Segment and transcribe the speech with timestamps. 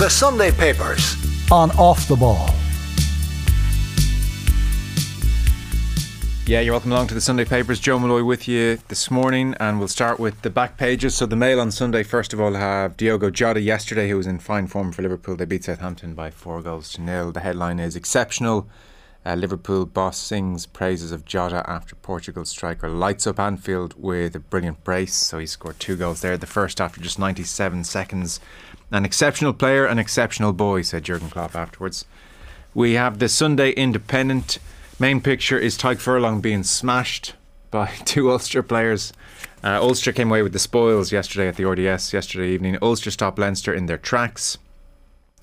[0.00, 1.14] The Sunday Papers
[1.52, 2.48] on Off the Ball.
[6.46, 7.78] Yeah, you're welcome along to the Sunday Papers.
[7.78, 11.16] Joe Malloy with you this morning, and we'll start with the back pages.
[11.16, 14.38] So, the Mail on Sunday, first of all, have Diogo Jota yesterday, who was in
[14.38, 15.36] fine form for Liverpool.
[15.36, 17.30] They beat Southampton by four goals to nil.
[17.30, 18.70] The headline is Exceptional.
[19.26, 24.40] Uh, Liverpool boss sings praises of Jota after Portugal striker lights up Anfield with a
[24.40, 25.12] brilliant brace.
[25.12, 26.38] So, he scored two goals there.
[26.38, 28.40] The first after just 97 seconds.
[28.92, 32.04] An exceptional player, an exceptional boy, said Jurgen Klopp afterwards.
[32.74, 34.58] We have the Sunday Independent.
[34.98, 37.34] Main picture is Tadhg Furlong being smashed
[37.70, 39.12] by two Ulster players.
[39.62, 42.78] Uh, Ulster came away with the spoils yesterday at the RDS yesterday evening.
[42.82, 44.58] Ulster stopped Leinster in their tracks.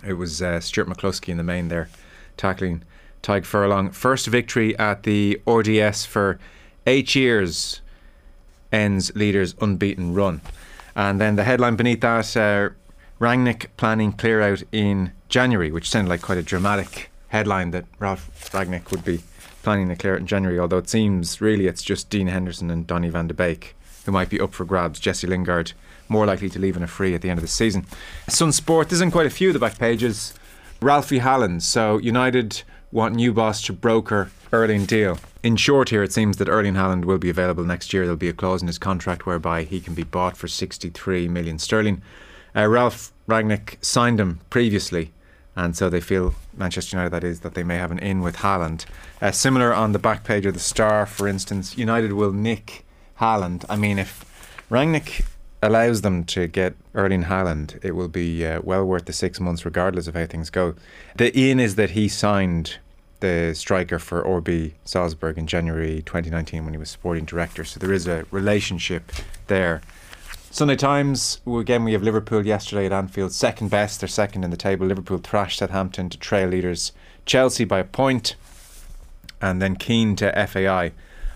[0.05, 1.89] It was uh, Stuart McCloskey in the main there
[2.35, 2.83] tackling
[3.23, 3.91] Tadhg Furlong.
[3.91, 6.37] First victory at the RDS for
[6.85, 7.81] eight years
[8.71, 10.41] ends leaders' unbeaten run.
[10.95, 12.69] And then the headline beneath that uh,
[13.19, 18.29] Rangnick planning clear out in January, which sounded like quite a dramatic headline that Ralph
[18.51, 19.21] Rangnick would be
[19.63, 22.85] planning to clear out in January, although it seems really it's just Dean Henderson and
[22.85, 23.75] Donny van de Beek
[24.05, 24.99] who might be up for grabs.
[24.99, 25.73] Jesse Lingard
[26.07, 27.85] more likely to leave in a free at the end of the season.
[28.29, 30.33] Sun Sport, there's in quite a few of the back pages.
[30.81, 31.61] Ralphie Haaland.
[31.61, 35.19] So United want new boss to broker Erling deal.
[35.43, 38.03] In short, here it seems that Erling Haaland will be available next year.
[38.03, 41.59] There'll be a clause in his contract whereby he can be bought for 63 million
[41.59, 42.01] sterling.
[42.55, 45.11] Uh, Ralph Rangnick signed him previously
[45.57, 48.37] and so they feel Manchester United that is that they may have an in with
[48.37, 48.85] Haaland.
[49.19, 52.85] Uh, similar on the back page of the Star, for instance, United will nick
[53.19, 53.65] Haaland.
[53.67, 54.23] I mean, if
[54.69, 55.25] Rangnick
[55.63, 59.65] allows them to get Erling Haaland, it will be uh, well worth the six months,
[59.65, 60.75] regardless of how things go.
[61.15, 62.77] The in is that he signed
[63.19, 67.63] the striker for RB Salzburg in January 2019 when he was sporting director.
[67.63, 69.11] So there is a relationship
[69.47, 69.81] there.
[70.57, 74.57] Sunday Times, again, we have Liverpool yesterday at Anfield, second best, they're second in the
[74.57, 74.87] table.
[74.87, 76.93] Liverpool thrashed Southampton to trail leaders
[77.27, 78.35] Chelsea by a point,
[79.39, 80.93] and then Keane to FAI.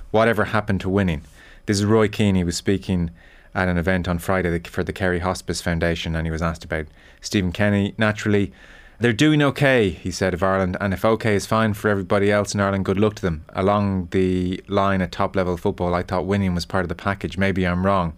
[0.09, 1.21] Whatever happened to winning?
[1.67, 3.11] This is Roy Keane, he was speaking
[3.53, 6.87] at an event on Friday for the Kerry Hospice Foundation, and he was asked about
[7.21, 7.93] Stephen Kenny.
[7.99, 8.51] Naturally,
[8.97, 12.55] they're doing okay, he said, of Ireland, and if okay is fine for everybody else
[12.55, 13.45] in Ireland, good luck to them.
[13.49, 17.37] Along the line at top level football, I thought winning was part of the package.
[17.37, 18.13] Maybe I'm wrong.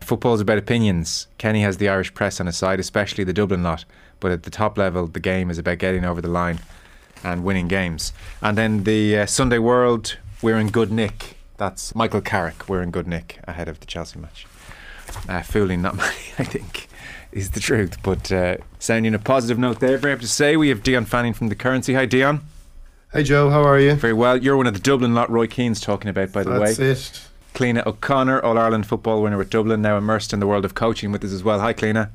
[0.00, 1.26] Football's about opinions.
[1.38, 3.84] Kenny has the Irish press on his side, especially the Dublin lot.
[4.18, 6.60] But at the top level, the game is about getting over the line
[7.22, 8.12] and winning games.
[8.42, 11.36] And then the uh, Sunday World, we're in good nick.
[11.56, 12.68] That's Michael Carrick.
[12.68, 14.46] We're in good nick ahead of the Chelsea match.
[15.28, 16.88] Uh, fooling not many, I think,
[17.32, 18.02] is the truth.
[18.02, 19.98] But uh, sounding a positive note there.
[19.98, 21.94] Very happy to say we have Dion Fanning from the Currency.
[21.94, 22.42] Hi, Dion.
[23.12, 23.50] Hey, Joe.
[23.50, 23.94] How are you?
[23.94, 24.36] Very well.
[24.36, 26.88] You're one of the Dublin lot Roy Keane's talking about, by the That's way.
[26.88, 27.29] That's it.
[27.54, 31.12] Cliona O'Connor, All Ireland football winner with Dublin, now immersed in the world of coaching
[31.12, 31.60] with us as well.
[31.60, 32.10] Hi, Cliona.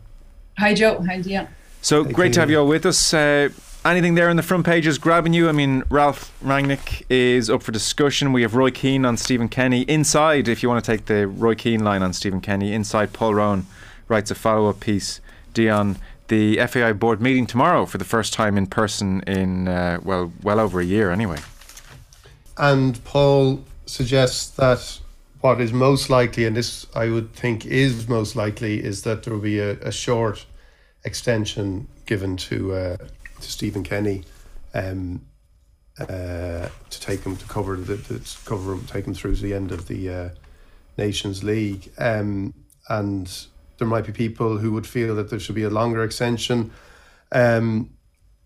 [0.57, 1.03] Hi, Joe.
[1.07, 1.47] Hi, Dion.
[1.81, 3.13] So Hi, great to have you all with us.
[3.13, 3.49] Uh,
[3.83, 5.47] anything there in the front pages grabbing you?
[5.47, 8.33] I mean, Ralph Rangnick is up for discussion.
[8.33, 9.81] We have Roy Keane on Stephen Kenny.
[9.81, 13.35] Inside, if you want to take the Roy Keane line on Stephen Kenny, inside Paul
[13.35, 13.67] Rowan
[14.07, 15.21] writes a follow up piece.
[15.53, 15.97] Dion,
[16.27, 20.59] the FAI board meeting tomorrow for the first time in person in, uh, well, well
[20.59, 21.39] over a year anyway.
[22.57, 24.99] And Paul suggests that
[25.45, 29.33] what is most likely, and this I would think is most likely, is that there
[29.33, 30.47] will be a, a short
[31.03, 32.97] extension given to uh,
[33.41, 34.23] to Stephen Kenny
[34.73, 35.21] um,
[35.99, 37.97] uh, to take him to cover the
[38.45, 40.29] cover him, take him through to the end of the uh,
[40.97, 41.91] Nations League.
[41.99, 42.55] Um,
[42.89, 43.27] and
[43.77, 46.71] there might be people who would feel that there should be a longer extension.
[47.31, 47.91] Um,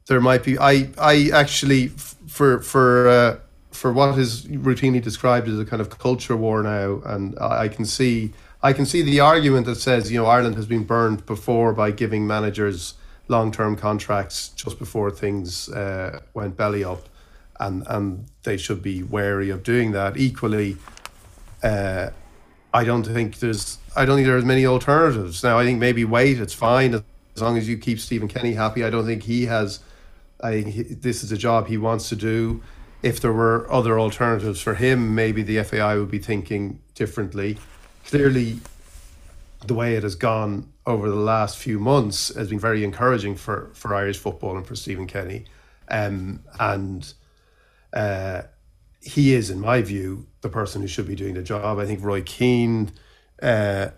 [0.07, 0.59] there might be.
[0.59, 3.41] I I actually for for.
[3.79, 7.85] For what is routinely described as a kind of culture war now, and I can
[7.85, 11.71] see I can see the argument that says you know Ireland has been burned before
[11.71, 12.95] by giving managers
[13.29, 17.07] long term contracts just before things uh, went belly up,
[17.57, 20.17] and and they should be wary of doing that.
[20.17, 20.75] Equally,
[21.63, 22.09] uh,
[22.73, 25.57] I don't think there's I don't think there are many alternatives now.
[25.57, 28.83] I think maybe wait, it's fine as long as you keep Stephen Kenny happy.
[28.83, 29.79] I don't think he has.
[30.43, 30.63] I
[30.99, 32.61] this is a job he wants to do
[33.01, 37.57] if there were other alternatives for him, maybe the FAI would be thinking differently.
[38.05, 38.59] Clearly,
[39.65, 43.69] the way it has gone over the last few months has been very encouraging for,
[43.73, 45.45] for Irish football and for Stephen Kenny.
[45.89, 47.13] Um, and
[47.93, 48.43] uh,
[49.01, 51.79] he is, in my view, the person who should be doing the job.
[51.79, 52.91] I think Roy Keane,
[53.41, 53.89] uh,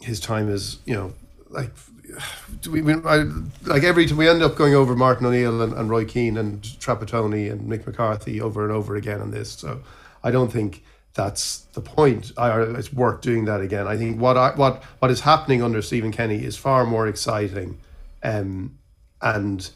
[0.00, 1.14] his time is, you know,
[1.48, 1.72] like
[2.70, 3.24] we, we I,
[3.64, 6.62] like every time we end up going over Martin O'Neill and, and Roy Keane and
[6.62, 9.52] Trapattoni and Mick McCarthy over and over again on this.
[9.52, 9.80] So
[10.22, 10.82] I don't think
[11.14, 12.32] that's the point.
[12.36, 13.86] I, it's worth doing that again.
[13.86, 17.78] I think what I, what what is happening under Stephen Kenny is far more exciting,
[18.22, 18.78] um,
[19.22, 19.68] and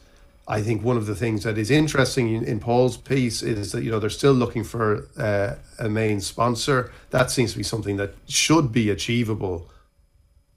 [0.47, 3.83] I think one of the things that is interesting in, in Paul's piece is that
[3.83, 6.93] you know they're still looking for uh, a main sponsor.
[7.11, 9.71] That seems to be something that should be achievable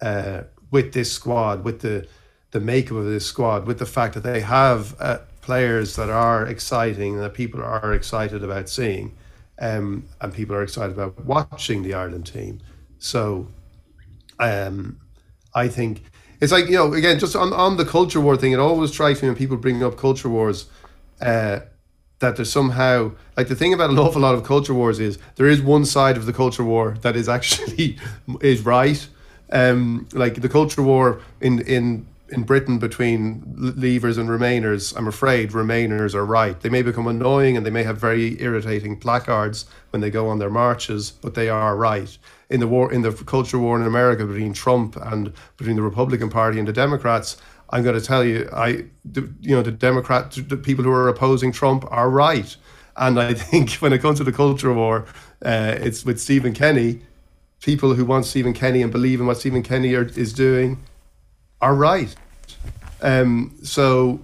[0.02, 0.44] uh,
[0.74, 2.08] with this squad, with the
[2.52, 6.46] the makeup of this squad, with the fact that they have uh, players that are
[6.46, 9.16] exciting that people are excited about seeing,
[9.60, 12.60] um, and people are excited about watching the Ireland team.
[12.98, 13.48] So,
[14.40, 15.00] um,
[15.54, 16.02] I think
[16.42, 19.22] it's like you know again just on, on the culture war thing it always strikes
[19.22, 20.66] me when people bring up culture wars
[21.22, 21.60] uh,
[22.18, 25.48] that there's somehow like the thing about an awful lot of culture wars is there
[25.48, 27.98] is one side of the culture war that is actually
[28.42, 29.08] is right
[29.54, 35.52] um, like the culture war in in in Britain between leavers and remainers, I'm afraid
[35.52, 36.60] remainers are right.
[36.60, 40.40] They may become annoying and they may have very irritating placards when they go on
[40.40, 42.18] their marches, but they are right.
[42.50, 46.30] In the war, in the culture war in America between Trump and between the Republican
[46.30, 47.38] Party and the Democrats,
[47.70, 48.86] I'm going to tell you, I,
[49.42, 52.56] you know, the Democrat, the people who are opposing Trump are right.
[52.98, 55.06] And I think when it comes to the culture war,
[55.46, 57.02] uh, it's with Stephen Kenny.
[57.64, 60.84] People who want Stephen Kenny and believe in what Stephen Kenny are, is doing
[61.62, 62.14] are right.
[63.02, 64.20] Um, so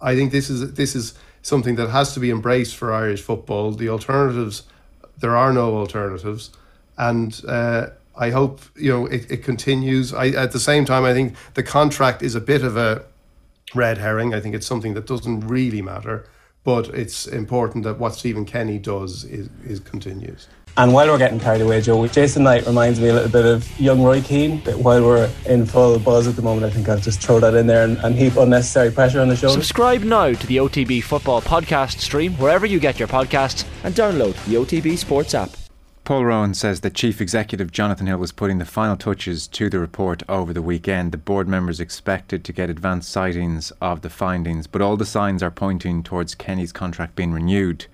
[0.00, 3.72] I think this is this is something that has to be embraced for Irish football.
[3.72, 4.62] The alternatives,
[5.18, 6.50] there are no alternatives,
[6.96, 7.86] and uh,
[8.16, 10.14] I hope you know it, it continues.
[10.14, 13.04] I at the same time, I think the contract is a bit of a
[13.74, 14.34] red herring.
[14.34, 16.28] I think it's something that doesn't really matter,
[16.62, 20.46] but it's important that what Stephen Kenny does is, is continues.
[20.76, 23.78] And while we're getting carried away, Joe, Jason Knight reminds me a little bit of
[23.78, 24.60] young Roy Keane.
[24.64, 27.54] But while we're in full buzz at the moment, I think I'll just throw that
[27.54, 29.48] in there and, and heap unnecessary pressure on the show.
[29.48, 34.32] Subscribe now to the OTB Football Podcast stream wherever you get your podcasts and download
[34.46, 35.50] the OTB Sports app.
[36.02, 39.78] Paul Rowan says that Chief Executive Jonathan Hill was putting the final touches to the
[39.78, 41.12] report over the weekend.
[41.12, 45.42] The board members expected to get advanced sightings of the findings, but all the signs
[45.42, 47.86] are pointing towards Kenny's contract being renewed.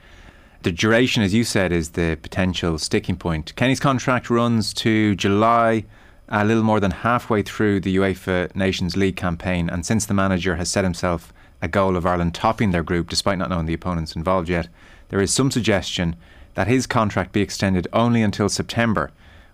[0.62, 3.56] The duration, as you said, is the potential sticking point.
[3.56, 5.86] Kenny's contract runs to July,
[6.28, 10.56] a little more than halfway through the UEFA Nations League campaign, and since the manager
[10.56, 14.14] has set himself a goal of Ireland topping their group, despite not knowing the opponents
[14.14, 14.68] involved yet,
[15.08, 16.14] there is some suggestion
[16.54, 19.10] that his contract be extended only until September,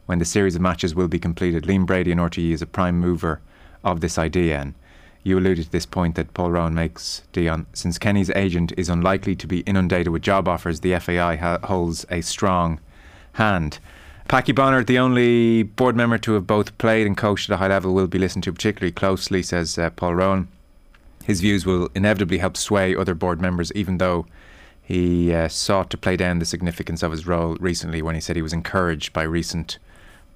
[0.07, 1.65] when the series of matches will be completed.
[1.65, 3.41] Liam Brady and RTE is a prime mover
[3.85, 4.59] of this idea.
[4.59, 4.75] And
[5.27, 7.67] you alluded to this point that Paul Rowan makes, Dion.
[7.73, 12.07] Since Kenny's agent is unlikely to be inundated with job offers, the FAI ha- holds
[12.09, 12.79] a strong
[13.33, 13.81] hand.
[14.29, 17.69] Packy Bonner, the only board member to have both played and coached at a high
[17.69, 20.49] level, will be listened to particularly closely, says uh, Paul Rowan.
[21.25, 24.27] His views will inevitably help sway other board members, even though
[24.81, 28.37] he uh, sought to play down the significance of his role recently when he said
[28.37, 29.79] he was encouraged by recent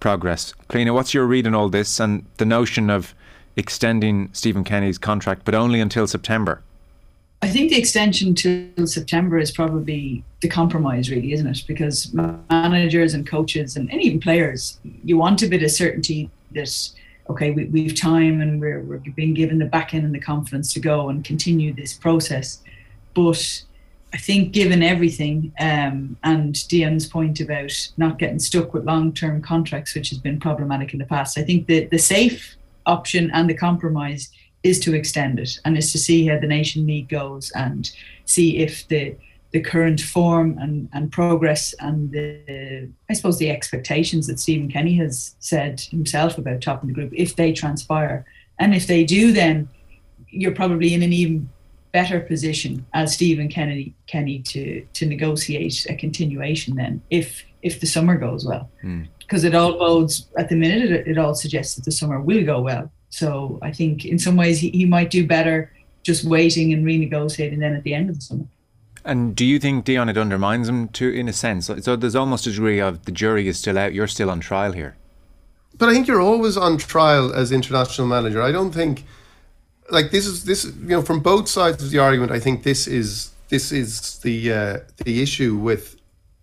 [0.00, 0.52] progress.
[0.68, 3.14] Cliona, what's your read on all this and the notion of
[3.56, 6.62] extending Stephen Kenny's contract, but only until September?
[7.42, 11.64] I think the extension till September is probably the compromise, really, isn't it?
[11.66, 12.12] Because
[12.50, 16.90] managers and coaches and, and even players, you want a bit of certainty that
[17.30, 20.72] okay, we, we've time and we're, we're being given the back end and the confidence
[20.74, 22.60] to go and continue this process.
[23.14, 23.62] But
[24.12, 29.40] I think, given everything, um, and Dion's point about not getting stuck with long term
[29.40, 32.56] contracts, which has been problematic in the past, I think that the safe
[32.90, 34.30] option and the compromise
[34.62, 37.90] is to extend it and is to see how the Nation need goes and
[38.24, 39.16] see if the
[39.52, 44.94] the current form and, and progress and the I suppose the expectations that Stephen Kenny
[44.96, 48.24] has said himself about topping the group, if they transpire.
[48.58, 49.68] And if they do then
[50.28, 51.48] you're probably in an even
[51.92, 57.86] better position as Stephen Kennedy Kenny to to negotiate a continuation then if if the
[57.86, 58.70] summer goes well.
[58.82, 60.90] Mm because it all bodes at the minute.
[60.90, 62.90] It, it, all suggests that the summer will go well.
[63.10, 67.60] So I think in some ways he, he might do better just waiting and renegotiating
[67.60, 68.46] then at the end of the summer.
[69.04, 71.70] And do you think Dion it undermines him to in a sense?
[71.82, 73.94] So there's almost a degree of the jury is still out.
[73.94, 74.96] You're still on trial here.
[75.78, 78.42] But I think you're always on trial as international manager.
[78.42, 79.04] I don't think
[79.90, 82.32] like this is this you know from both sides of the argument.
[82.32, 85.99] I think this is this is the uh, the issue with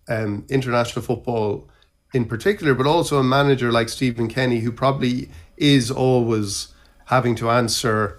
[0.08, 1.68] um, international football
[2.14, 6.68] in particular, but also a manager like Stephen Kenny, who probably is always
[7.06, 8.18] having to answer,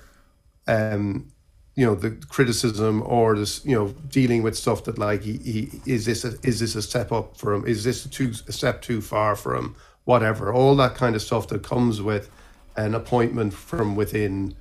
[0.67, 1.31] um,
[1.75, 5.81] you know, the criticism or this, you know, dealing with stuff that like, he, he
[5.85, 7.65] is this a, is this a step up for him?
[7.65, 9.75] Is this too, a step too far for him?
[10.05, 12.29] Whatever, all that kind of stuff that comes with
[12.75, 14.55] an appointment from within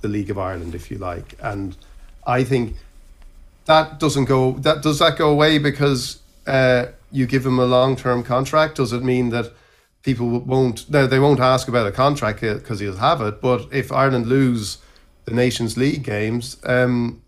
[0.00, 1.76] the League of Ireland, if you like, and
[2.26, 2.76] I think
[3.66, 4.52] that doesn't go.
[4.52, 6.20] That does that go away because.
[6.50, 9.52] Uh, you give him a long term contract, does it mean that
[10.02, 13.40] people won't they won't ask about a contract because he'll have it?
[13.40, 14.78] But if Ireland lose
[15.26, 17.22] the Nations League games um,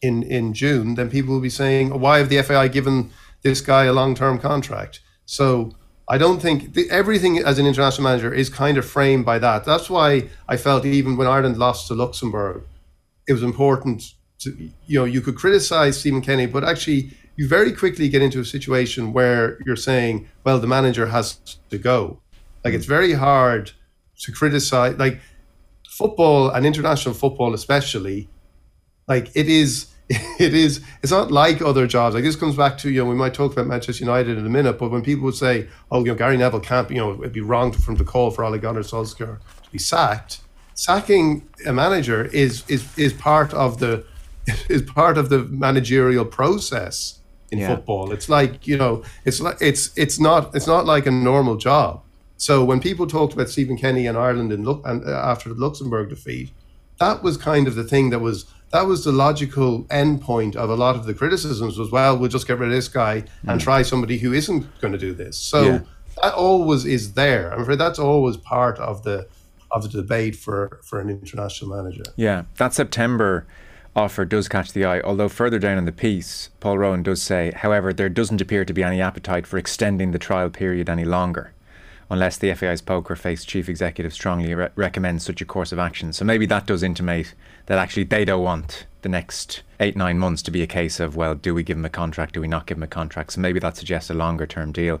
[0.00, 3.10] in in June, then people will be saying, "Why have the FAI given
[3.42, 5.74] this guy a long term contract?" So
[6.08, 9.64] I don't think the, everything as an international manager is kind of framed by that.
[9.64, 12.62] That's why I felt even when Ireland lost to Luxembourg,
[13.26, 17.10] it was important to you know you could criticize Stephen Kenny, but actually
[17.40, 21.38] you very quickly get into a situation where you're saying, well, the manager has
[21.70, 22.20] to go.
[22.62, 23.72] Like it's very hard
[24.24, 25.22] to criticize like
[25.88, 28.28] football and international football especially
[29.08, 32.90] like it is it is it's not like other jobs like this comes back to
[32.90, 35.34] you know we might talk about manchester united in a minute but when people would
[35.34, 38.30] say oh you know gary neville can't you know it'd be wrong him to call
[38.30, 40.40] for Ole Gunnar Solskjaer to be sacked
[40.74, 44.04] sacking a manager is is is part of the
[44.68, 47.19] is part of the managerial process
[47.50, 47.74] in yeah.
[47.74, 51.56] football it's like you know it's like it's it's not it's not like a normal
[51.56, 52.02] job
[52.40, 55.56] so when people talked about Stephen Kenny and Ireland and, look and uh, after the
[55.56, 56.50] Luxembourg defeat,
[56.98, 60.74] that was kind of the thing that was that was the logical endpoint of a
[60.74, 63.28] lot of the criticisms was well we'll just get rid of this guy mm.
[63.52, 65.80] and try somebody who isn't going to do this so yeah.
[66.22, 69.26] that always is there i'm afraid that's always part of the
[69.72, 73.46] of the debate for for an international manager yeah that september
[73.96, 77.52] offer does catch the eye although further down in the piece paul rowan does say
[77.56, 81.52] however there doesn't appear to be any appetite for extending the trial period any longer
[82.10, 86.12] unless the FAI's poker face chief executive strongly re- recommends such a course of action.
[86.12, 87.34] So maybe that does intimate
[87.66, 91.14] that actually they don't want the next eight, nine months to be a case of,
[91.14, 92.34] well, do we give him a contract?
[92.34, 93.32] Do we not give him a contract?
[93.32, 95.00] So maybe that suggests a longer term deal.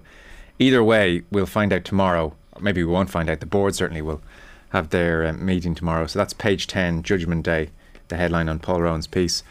[0.60, 2.34] Either way, we'll find out tomorrow.
[2.60, 3.40] Maybe we won't find out.
[3.40, 4.22] The board certainly will
[4.70, 6.06] have their uh, meeting tomorrow.
[6.06, 7.70] So that's page 10, Judgment Day,
[8.10, 9.42] the headline on Paul Rowan's piece.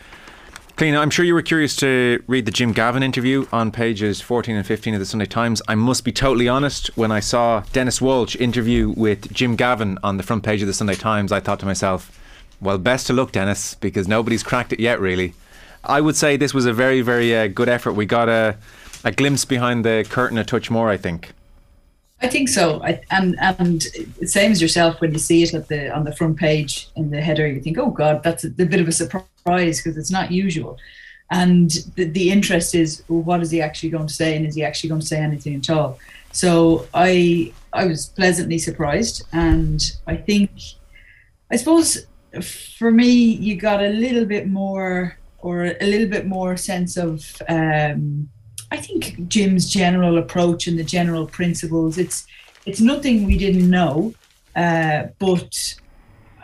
[0.79, 4.55] Cliona, I'm sure you were curious to read the Jim Gavin interview on pages 14
[4.55, 5.61] and 15 of the Sunday Times.
[5.67, 10.15] I must be totally honest, when I saw Denis Walsh interview with Jim Gavin on
[10.15, 12.17] the front page of the Sunday Times, I thought to myself,
[12.61, 15.33] well, best to look, Denis, because nobody's cracked it yet, really.
[15.83, 17.91] I would say this was a very, very uh, good effort.
[17.91, 18.55] We got a,
[19.03, 21.33] a glimpse behind the curtain a touch more, I think.
[22.21, 22.83] I think so.
[22.83, 23.83] I, and and
[24.25, 27.21] same as yourself when you see it at the on the front page in the
[27.21, 30.31] header, you think, oh God, that's a, a bit of a surprise because it's not
[30.31, 30.77] usual.
[31.31, 34.55] And the, the interest is, well, what is he actually going to say, and is
[34.55, 35.97] he actually going to say anything at all?
[36.33, 40.51] So I I was pleasantly surprised, and I think,
[41.51, 42.05] I suppose,
[42.41, 47.41] for me, you got a little bit more or a little bit more sense of.
[47.47, 48.29] Um,
[48.71, 51.97] I think Jim's general approach and the general principles.
[51.97, 52.25] It's
[52.65, 54.13] it's nothing we didn't know,
[54.55, 55.75] uh, but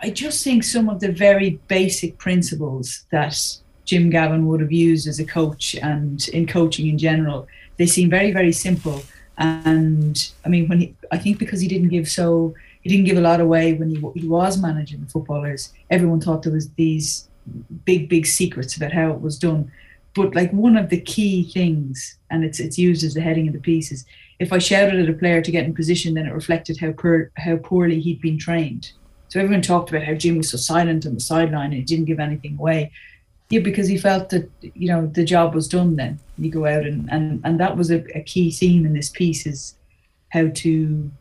[0.02, 3.40] I just think some of the very basic principles that
[3.86, 8.10] Jim Gavin would have used as a coach and in coaching in general, they seem
[8.10, 9.04] very very simple.
[9.38, 13.18] And I mean, when he, I think because he didn't give so he didn't give
[13.18, 15.74] a lot away when he he was managing the footballers.
[15.92, 17.28] Everyone thought there was these
[17.86, 19.72] big big secrets about how it was done
[20.16, 23.54] but like one of the key things, and it's it's used as the heading of
[23.54, 24.06] the piece, is
[24.40, 27.32] if I shouted at a player to get in position, then it reflected how poor,
[27.38, 28.92] how poorly he'd been trained.
[29.28, 32.06] So everyone talked about how Jim was so silent on the sideline and he didn't
[32.06, 32.92] give anything away.
[33.50, 35.98] Yeah, because he felt that you know the job was done.
[35.98, 39.10] Then you go out and and and that was a, a key theme in this
[39.10, 39.76] piece is
[40.30, 41.12] how to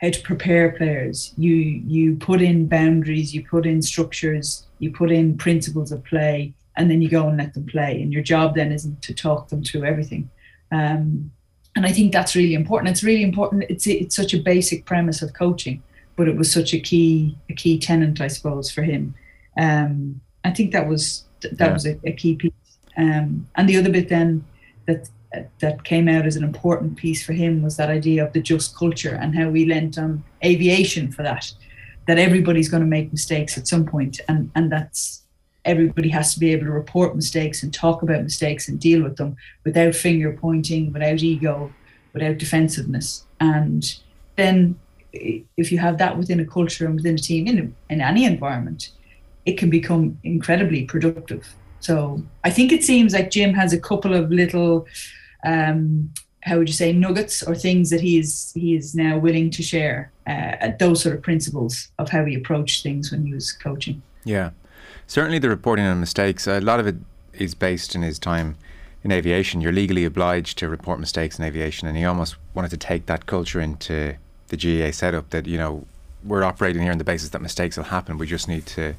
[0.00, 1.32] how to prepare players.
[1.38, 6.52] You you put in boundaries, you put in structures, you put in principles of play
[6.76, 8.00] and then you go and let them play.
[8.02, 10.30] And your job then isn't to talk them through everything.
[10.72, 11.30] Um,
[11.76, 12.90] and I think that's really important.
[12.90, 13.64] It's really important.
[13.68, 15.82] It's it's such a basic premise of coaching,
[16.16, 19.14] but it was such a key a key tenant, I suppose, for him.
[19.56, 21.72] Um, I think that was that yeah.
[21.72, 22.52] was a, a, key piece.
[22.96, 24.44] Um, and the other bit then
[24.86, 25.08] that
[25.60, 28.76] that came out as an important piece for him was that idea of the just
[28.76, 31.52] culture and how we lent on aviation for that.
[32.06, 35.23] That everybody's going to make mistakes at some point, and and that's
[35.64, 39.16] everybody has to be able to report mistakes and talk about mistakes and deal with
[39.16, 41.72] them without finger pointing, without ego,
[42.12, 43.24] without defensiveness.
[43.40, 43.96] And
[44.36, 44.78] then
[45.12, 48.90] if you have that within a culture and within a team in, in any environment,
[49.46, 51.54] it can become incredibly productive.
[51.80, 54.86] So I think it seems like Jim has a couple of little,
[55.44, 56.10] um,
[56.42, 59.62] how would you say, nuggets or things that he is he is now willing to
[59.62, 60.10] share.
[60.26, 64.02] Uh, those sort of principles of how he approached things when he was coaching.
[64.24, 64.50] Yeah,
[65.06, 66.96] certainly the reporting on mistakes, a lot of it
[67.32, 68.56] is based in his time
[69.02, 69.60] in aviation.
[69.60, 73.26] You're legally obliged to report mistakes in aviation, and he almost wanted to take that
[73.26, 74.16] culture into
[74.48, 75.86] the GAA setup that, you know,
[76.24, 78.18] we're operating here on the basis that mistakes will happen.
[78.18, 78.94] We just need to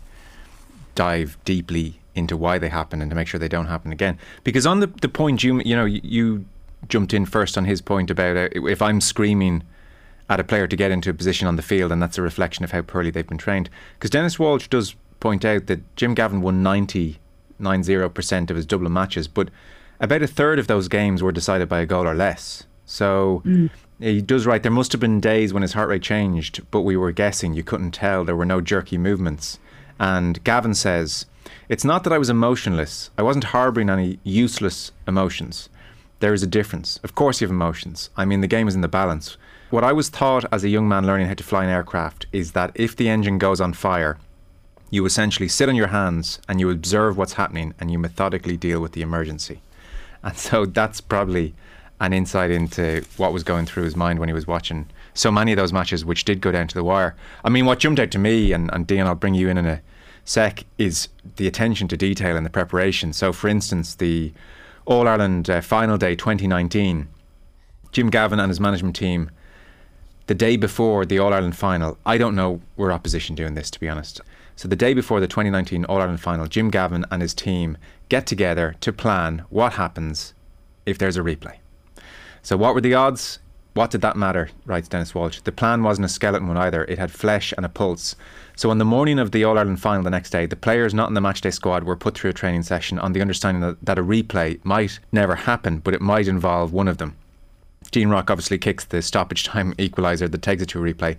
[0.93, 4.17] dive deeply into why they happen and to make sure they don't happen again.
[4.43, 6.45] Because on the, the point you you know you
[6.88, 9.63] jumped in first on his point about uh, if I'm screaming
[10.29, 12.63] at a player to get into a position on the field and that's a reflection
[12.63, 13.69] of how poorly they've been trained.
[13.97, 14.95] Because Denis Walsh does
[15.25, 17.17] point out that Jim Gavin won 90,
[17.60, 19.50] 90% of his Dublin matches, but
[20.00, 22.65] about a third of those games were decided by a goal or less.
[22.86, 23.72] So mm.
[24.00, 24.62] he does right.
[24.62, 27.55] There must have been days when his heart rate changed, but we were guessing.
[27.55, 28.24] You couldn't tell.
[28.24, 29.58] There were no jerky movements.
[30.00, 31.25] And Gavin says,
[31.70, 33.10] It's not that I was emotionless.
[33.17, 35.70] I wasn't harbouring any useless emotions.
[36.20, 37.00] There is a difference.
[37.03, 38.12] Of course, you have emotions.
[38.15, 39.38] I mean, the game is in the balance.
[39.72, 42.51] What I was taught as a young man learning how to fly an aircraft is
[42.51, 44.20] that if the engine goes on fire,
[44.89, 48.80] you essentially sit on your hands and you observe what's happening and you methodically deal
[48.80, 49.62] with the emergency.
[50.24, 51.54] And so that's probably
[52.00, 55.54] an insight into what was going through his mind when he was watching so many
[55.54, 57.15] of those matches, which did go down to the wire.
[57.44, 59.65] I mean, what jumped out to me, and, and Dion, I'll bring you in in
[59.65, 59.82] a
[60.25, 63.13] sec, is the attention to detail in the preparation.
[63.13, 64.34] So, for instance, the
[64.86, 67.08] All Ireland uh, final day 2019,
[67.92, 69.32] Jim Gavin and his management team,
[70.27, 73.80] the day before the All Ireland final, I don't know where opposition doing this, to
[73.80, 74.20] be honest.
[74.57, 78.25] So, the day before the 2019 All Ireland final, Jim Gavin and his team get
[78.25, 80.33] together to plan what happens
[80.85, 81.57] if there's a replay.
[82.41, 83.39] So, what were the odds?
[83.74, 84.50] What did that matter?
[84.65, 85.41] writes Denis Walsh.
[85.41, 88.15] The plan wasn't a skeleton one either, it had flesh and a pulse.
[88.55, 91.09] So, on the morning of the All Ireland final the next day, the players not
[91.09, 94.00] in the matchday squad were put through a training session on the understanding that, that
[94.00, 97.17] a replay might never happen, but it might involve one of them.
[97.91, 101.17] Dean Rock obviously kicks the stoppage time equaliser that takes it to a replay.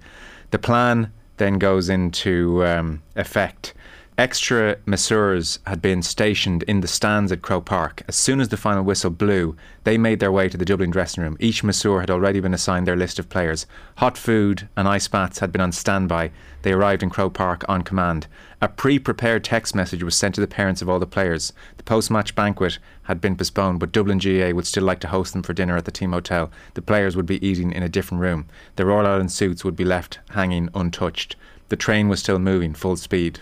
[0.50, 3.74] The plan then goes into um, effect
[4.18, 8.02] Extra masseurs had been stationed in the stands at Croke Park.
[8.08, 9.54] As soon as the final whistle blew,
[9.84, 11.36] they made their way to the Dublin dressing room.
[11.38, 13.66] Each masseur had already been assigned their list of players.
[13.96, 16.30] Hot food and ice baths had been on standby.
[16.62, 18.26] They arrived in Croke Park on command.
[18.62, 21.52] A pre prepared text message was sent to the parents of all the players.
[21.76, 25.34] The post match banquet had been postponed, but Dublin GAA would still like to host
[25.34, 26.50] them for dinner at the team hotel.
[26.72, 28.46] The players would be eating in a different room.
[28.76, 31.36] Their All Ireland suits would be left hanging untouched.
[31.68, 33.40] The train was still moving full speed.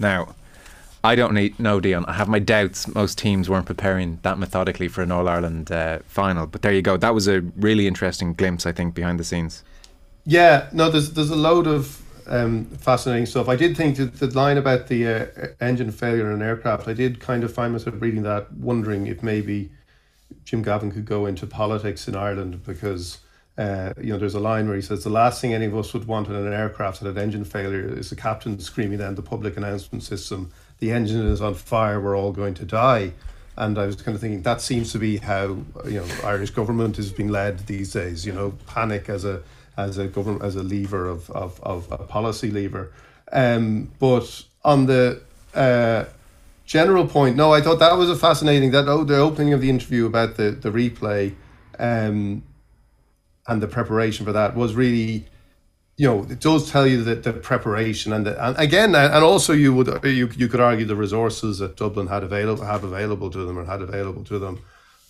[0.00, 0.34] Now,
[1.04, 2.04] I don't need no Dion.
[2.06, 2.92] I have my doubts.
[2.94, 6.46] Most teams weren't preparing that methodically for an All Ireland uh, final.
[6.46, 6.96] But there you go.
[6.96, 9.62] That was a really interesting glimpse, I think, behind the scenes.
[10.24, 13.48] Yeah, no, there's there's a load of um, fascinating stuff.
[13.48, 16.88] I did think that the line about the uh, engine failure in an aircraft.
[16.88, 19.70] I did kind of find myself reading that, wondering if maybe
[20.44, 23.18] Jim Gavin could go into politics in Ireland because
[23.60, 25.92] uh, you know, there's a line where he says the last thing any of us
[25.92, 29.22] would want in an aircraft that had engine failure is the captain screaming down the
[29.22, 32.00] public announcement system, "The engine is on fire.
[32.00, 33.12] We're all going to die."
[33.58, 36.98] And I was kind of thinking that seems to be how you know Irish government
[36.98, 38.24] is being led these days.
[38.24, 39.42] You know, panic as a
[39.76, 42.90] as a government as a lever of of, of a policy lever.
[43.30, 45.20] Um, but on the
[45.54, 46.06] uh,
[46.64, 49.68] general point, no, I thought that was a fascinating that oh, the opening of the
[49.68, 51.34] interview about the the replay.
[51.78, 52.42] Um,
[53.48, 55.26] and the preparation for that was really
[55.96, 59.52] you know it does tell you that the preparation and, the, and again and also
[59.52, 63.44] you would you, you could argue the resources that Dublin had available have available to
[63.44, 64.60] them or had available to them.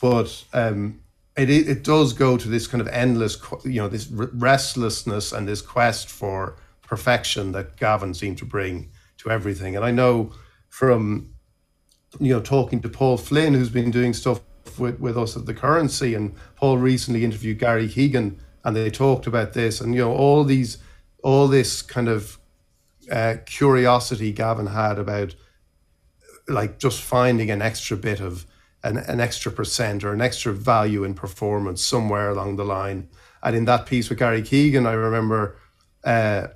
[0.00, 1.00] But um,
[1.36, 5.62] it it does go to this kind of endless you know this restlessness and this
[5.62, 9.76] quest for perfection that Gavin seemed to bring to everything.
[9.76, 10.32] And I know
[10.68, 11.34] from
[12.18, 14.40] you know talking to Paul Flynn who's been doing stuff
[14.78, 16.14] with, with us at the currency.
[16.14, 20.44] And Paul recently interviewed Gary Keegan and they talked about this and, you know, all
[20.44, 20.78] these,
[21.22, 22.38] all this kind of
[23.10, 25.34] uh, curiosity Gavin had about
[26.48, 28.46] like just finding an extra bit of
[28.82, 33.08] an, an extra percent or an extra value in performance somewhere along the line.
[33.42, 35.56] And in that piece with Gary Keegan, I remember
[36.04, 36.48] uh,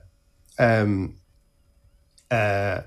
[0.58, 1.16] um,
[2.30, 2.82] uh,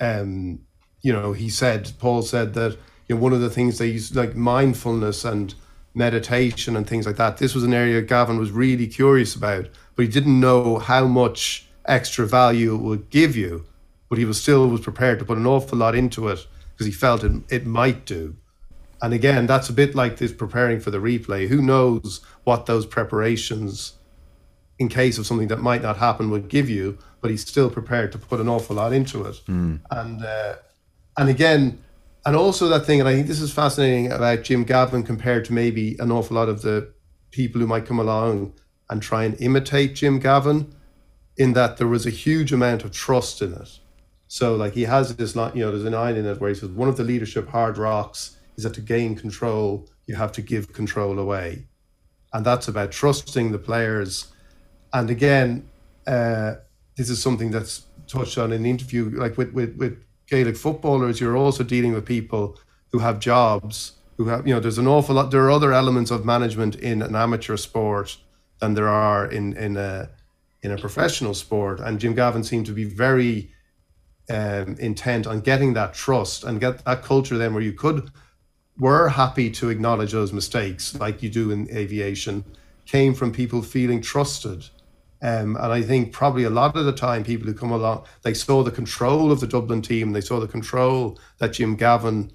[0.00, 0.60] um,
[1.02, 4.14] you know, he said, Paul said that you know, one of the things they use
[4.14, 5.54] like mindfulness and
[5.94, 7.38] meditation and things like that.
[7.38, 11.66] This was an area Gavin was really curious about, but he didn't know how much
[11.86, 13.64] extra value it would give you.
[14.08, 16.92] But he was still was prepared to put an awful lot into it because he
[16.92, 18.36] felt it, it might do.
[19.02, 21.48] And again, that's a bit like this preparing for the replay.
[21.48, 23.94] Who knows what those preparations,
[24.78, 26.98] in case of something that might not happen, would give you?
[27.20, 29.40] But he's still prepared to put an awful lot into it.
[29.46, 29.80] Mm.
[29.90, 30.54] And uh,
[31.16, 31.82] and again,
[32.26, 35.52] and also that thing, and I think this is fascinating about Jim Gavin compared to
[35.52, 36.92] maybe an awful lot of the
[37.30, 38.54] people who might come along
[38.88, 40.74] and try and imitate Jim Gavin,
[41.36, 43.78] in that there was a huge amount of trust in it.
[44.28, 46.54] So, like he has this line, you know, there's a line in it where he
[46.54, 50.42] says, one of the leadership hard rocks is that to gain control, you have to
[50.42, 51.66] give control away.
[52.32, 54.32] And that's about trusting the players.
[54.92, 55.68] And again,
[56.06, 56.54] uh,
[56.96, 61.20] this is something that's touched on in the interview, like with, with, with Gaelic footballers,
[61.20, 62.58] you're also dealing with people
[62.92, 66.10] who have jobs, who have, you know, there's an awful lot, there are other elements
[66.10, 68.16] of management in an amateur sport
[68.60, 70.08] than there are in, in a,
[70.62, 71.80] in a professional sport.
[71.80, 73.50] And Jim Gavin seemed to be very
[74.30, 78.10] um, intent on getting that trust and get that culture then where you could
[78.78, 82.44] were happy to acknowledge those mistakes like you do in aviation
[82.86, 84.64] came from people feeling trusted
[85.24, 88.34] um, and I think probably a lot of the time people who come along they
[88.34, 92.30] saw the control of the Dublin team they saw the control that Jim Gavin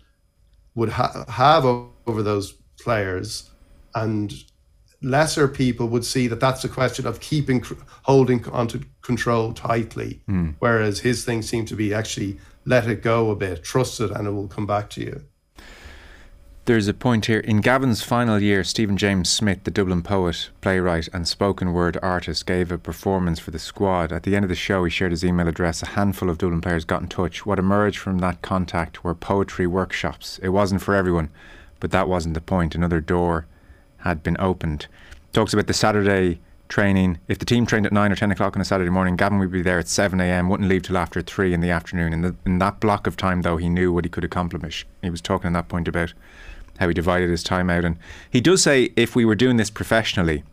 [0.75, 3.49] would ha- have over those players.
[3.95, 4.34] And
[5.02, 7.63] lesser people would see that that's a question of keeping
[8.04, 10.21] holding onto control tightly.
[10.28, 10.56] Mm.
[10.60, 14.28] whereas his thing seemed to be actually let it go a bit trust it and
[14.28, 15.23] it will come back to you
[16.69, 21.10] there's a point here in Gavin's final year Stephen James Smith the Dublin poet playwright
[21.12, 24.55] and spoken word artist gave a performance for the squad at the end of the
[24.55, 27.58] show he shared his email address a handful of Dublin players got in touch what
[27.58, 31.32] emerged from that contact were poetry workshops it wasn't for everyone
[31.79, 33.47] but that wasn't the point another door
[33.99, 34.88] had been opened.
[35.34, 37.17] Talks about the Saturday training.
[37.27, 39.51] If the team trained at 9 or 10 o'clock on a Saturday morning, Gavin would
[39.51, 42.13] be there at 7 a.m., wouldn't leave till after 3 in the afternoon.
[42.13, 44.86] In, the, in that block of time, though, he knew what he could accomplish.
[45.01, 46.13] He was talking at that point about
[46.80, 47.86] how he divided his time out.
[47.86, 47.98] And
[48.30, 50.44] he does say if we were doing this professionally,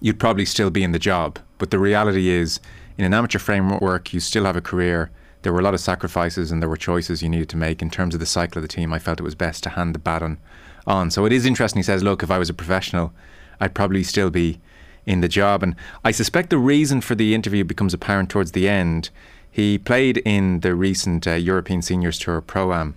[0.00, 1.38] you'd probably still be in the job.
[1.58, 2.60] But the reality is,
[2.98, 5.10] in an amateur framework, you still have a career.
[5.42, 7.90] There were a lot of sacrifices and there were choices you needed to make in
[7.90, 8.92] terms of the cycle of the team.
[8.92, 10.38] I felt it was best to hand the baton
[10.86, 11.10] on.
[11.10, 11.78] So it is interesting.
[11.78, 13.12] He says, look, if I was a professional,
[13.60, 14.60] I'd probably still be
[15.06, 15.62] in the job.
[15.62, 19.10] And I suspect the reason for the interview becomes apparent towards the end.
[19.50, 22.96] He played in the recent uh, European Seniors Tour Pro Am.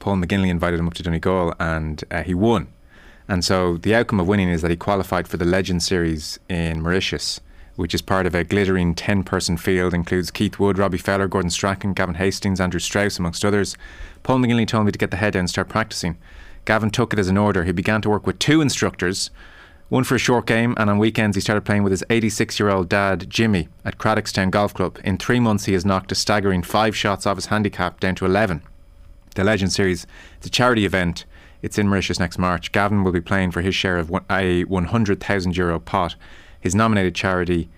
[0.00, 2.66] Paul McGinley invited him up to Donegal and uh, he won.
[3.28, 6.82] And so the outcome of winning is that he qualified for the Legend Series in
[6.82, 7.40] Mauritius,
[7.76, 11.50] which is part of a glittering 10 person field, includes Keith Wood, Robbie Fowler, Gordon
[11.50, 13.76] Strachan, Gavin Hastings, Andrew Strauss, amongst others.
[14.24, 16.18] Paul McGinley told me to get the head down and start practicing.
[16.64, 17.62] Gavin took it as an order.
[17.62, 19.30] He began to work with two instructors,
[19.90, 22.70] one for a short game, and on weekends he started playing with his 86 year
[22.70, 24.98] old dad, Jimmy, at Craddockstown Golf Club.
[25.04, 28.26] In three months, he has knocked a staggering five shots off his handicap down to
[28.26, 28.62] 11.
[29.34, 30.06] The Legend Series
[30.38, 31.24] It's a charity event.
[31.62, 32.72] It's in Mauritius next March.
[32.72, 36.16] Gavin will be playing for his share of a 100,000 euro pot.
[36.60, 37.68] His nominated charity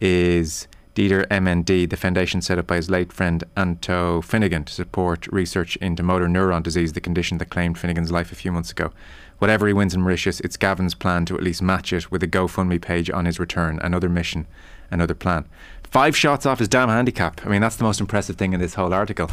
[0.00, 5.26] is Dieter MND, the foundation set up by his late friend Anto Finnegan to support
[5.28, 8.92] research into motor neuron disease, the condition that claimed Finnegan's life a few months ago.
[9.38, 12.28] Whatever he wins in Mauritius, it's Gavin's plan to at least match it with a
[12.28, 13.78] GoFundMe page on his return.
[13.82, 14.46] Another mission,
[14.90, 15.46] another plan.
[15.84, 17.40] Five shots off his damn handicap.
[17.46, 19.30] I mean, that's the most impressive thing in this whole article.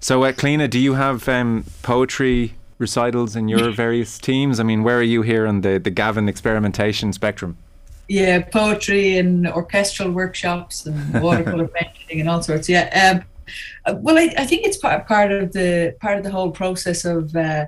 [0.00, 4.58] So, uh, Cliona, do you have um, poetry recitals in your various teams?
[4.58, 7.56] I mean, where are you here on the, the Gavin experimentation spectrum?
[8.10, 12.68] yeah, poetry and orchestral workshops and watercolor painting and all sorts.
[12.68, 13.14] Yeah.
[13.14, 13.24] Um,
[13.86, 17.04] uh, well, I, I, think it's part part of the part of the whole process
[17.04, 17.66] of uh,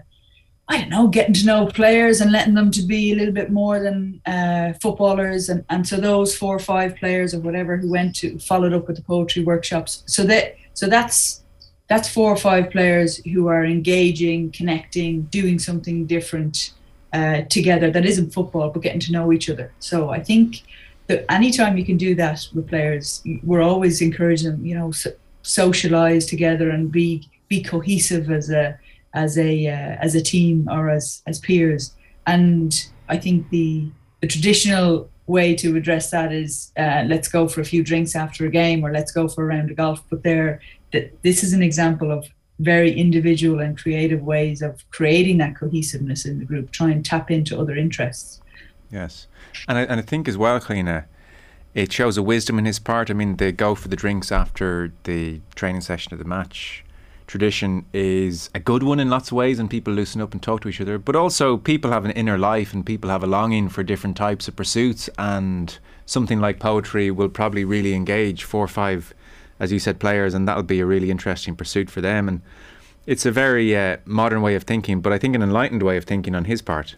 [0.68, 3.52] I don't know, getting to know players and letting them to be a little bit
[3.52, 5.48] more than uh, footballers.
[5.48, 8.88] And, and so those four or five players or whatever who went to followed up
[8.88, 10.02] with the poetry workshops.
[10.06, 11.41] So that so that's
[11.92, 16.72] that's four or five players who are engaging, connecting, doing something different
[17.12, 19.74] uh, together that isn't football, but getting to know each other.
[19.78, 20.62] So I think
[21.08, 25.10] that anytime you can do that with players, we're always encouraging you know, so,
[25.42, 28.78] socialize together and be be cohesive as a
[29.12, 31.94] as a uh, as a team or as as peers.
[32.26, 32.72] And
[33.10, 33.90] I think the
[34.22, 38.46] the traditional way to address that is uh, let's go for a few drinks after
[38.46, 40.02] a game or let's go for a round of golf.
[40.08, 40.60] But there,
[40.92, 42.26] that this is an example of
[42.60, 47.30] very individual and creative ways of creating that cohesiveness in the group, try and tap
[47.30, 48.40] into other interests.
[48.90, 49.26] Yes.
[49.68, 51.06] And I, and I think as well, Cliona,
[51.74, 53.10] it shows a wisdom in his part.
[53.10, 56.84] I mean, they go for the drinks after the training session of the match.
[57.26, 60.60] Tradition is a good one in lots of ways, and people loosen up and talk
[60.60, 60.98] to each other.
[60.98, 64.48] But also, people have an inner life, and people have a longing for different types
[64.48, 65.08] of pursuits.
[65.16, 69.14] And something like poetry will probably really engage four or five
[69.58, 72.28] as you said, players, and that'll be a really interesting pursuit for them.
[72.28, 72.40] And
[73.06, 76.04] it's a very uh, modern way of thinking, but I think an enlightened way of
[76.04, 76.96] thinking on his part.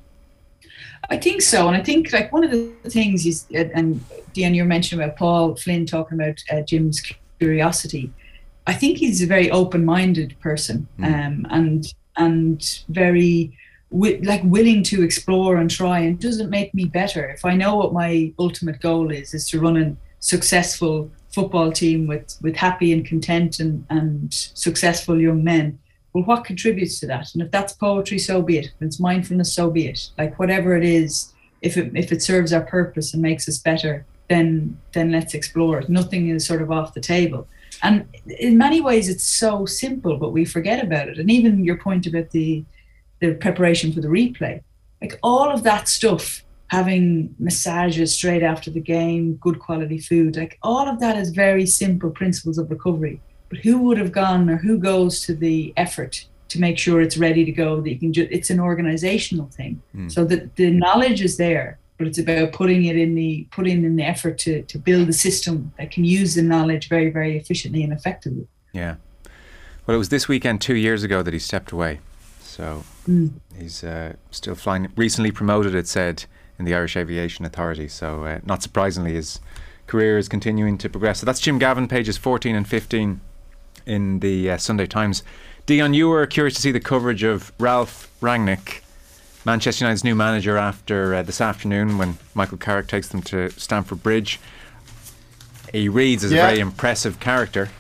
[1.11, 4.65] I think so, and I think like one of the things is, and Dion, you
[4.65, 7.03] mentioned about Paul Flynn talking about uh, Jim's
[7.39, 8.11] curiosity.
[8.67, 11.05] I think he's a very open-minded person, mm.
[11.05, 13.57] um, and and very
[13.91, 15.99] wi- like willing to explore and try.
[16.01, 19.61] And doesn't make me better if I know what my ultimate goal is is to
[19.61, 25.79] run a successful football team with with happy and content and, and successful young men.
[26.13, 27.35] Well what contributes to that?
[27.35, 28.67] And if that's poetry so be it.
[28.67, 30.11] If it's mindfulness so be it.
[30.17, 34.07] Like whatever it is if it if it serves our purpose and makes us better
[34.29, 35.89] then then let's explore it.
[35.89, 37.47] Nothing is sort of off the table.
[37.83, 38.07] And
[38.39, 41.19] in many ways it's so simple but we forget about it.
[41.19, 42.65] And even your point about the
[43.21, 44.63] the preparation for the replay
[45.05, 46.44] like all of that stuff
[46.75, 50.37] having massages straight after the game, good quality food.
[50.37, 53.21] Like all of that is very simple principles of recovery.
[53.55, 57.17] but who would have gone or who goes to the effort to make sure it's
[57.17, 60.11] ready to go that you can just it's an organizational thing mm.
[60.11, 63.97] so that the knowledge is there but it's about putting it in the putting in
[63.97, 67.83] the effort to to build a system that can use the knowledge very very efficiently
[67.83, 68.95] and effectively yeah
[69.87, 72.01] well it was this weekend two years ago that he stepped away
[72.41, 73.31] so mm.
[73.59, 76.25] he's uh, still flying recently promoted it said
[76.59, 79.41] in the Irish Aviation Authority so uh, not surprisingly his
[79.87, 83.21] career is continuing to progress so that's Jim Gavin pages 14 and 15
[83.87, 85.23] in the uh, Sunday Times
[85.67, 88.83] Dion, you were curious to see the coverage of Ralph Rangnick,
[89.47, 94.03] Manchester United's new manager, after uh, this afternoon when Michael Carrick takes them to Stamford
[94.03, 94.39] Bridge.
[95.73, 96.45] He reads as yeah.
[96.45, 97.71] a very impressive character.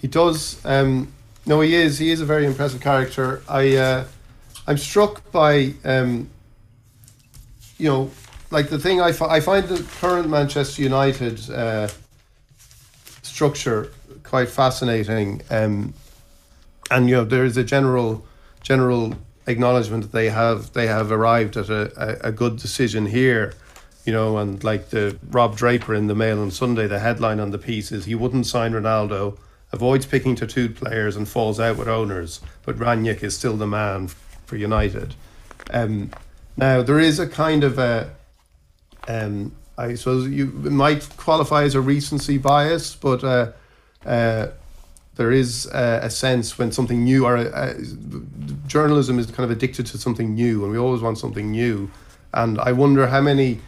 [0.00, 0.64] He does.
[0.64, 1.12] Um,
[1.46, 1.98] no, he is.
[1.98, 3.42] He is a very impressive character.
[3.48, 4.04] I, uh,
[4.68, 6.30] I'm struck by, um,
[7.78, 8.10] you know,
[8.50, 11.88] like the thing I, fi- I find the current Manchester United uh,
[13.22, 15.42] structure quite fascinating.
[15.50, 15.94] Um,
[16.90, 18.24] and you know there is a general
[18.62, 19.14] general
[19.46, 23.54] acknowledgement that they have they have arrived at a, a, a, good decision here
[24.04, 27.50] you know and like the rob draper in the mail on sunday the headline on
[27.50, 29.38] the piece is he wouldn't sign ronaldo
[29.72, 34.08] avoids picking tattooed players and falls out with owners but Rangnick is still the man
[34.46, 35.14] for united
[35.70, 36.10] um,
[36.56, 38.14] now there is a kind of a
[39.08, 43.52] um, I suppose you might qualify as a recency bias but uh,
[44.04, 44.48] uh,
[45.16, 47.74] there is a, a sense when something new or a, a,
[48.66, 51.90] journalism is kind of addicted to something new and we always want something new
[52.34, 53.60] and i wonder how many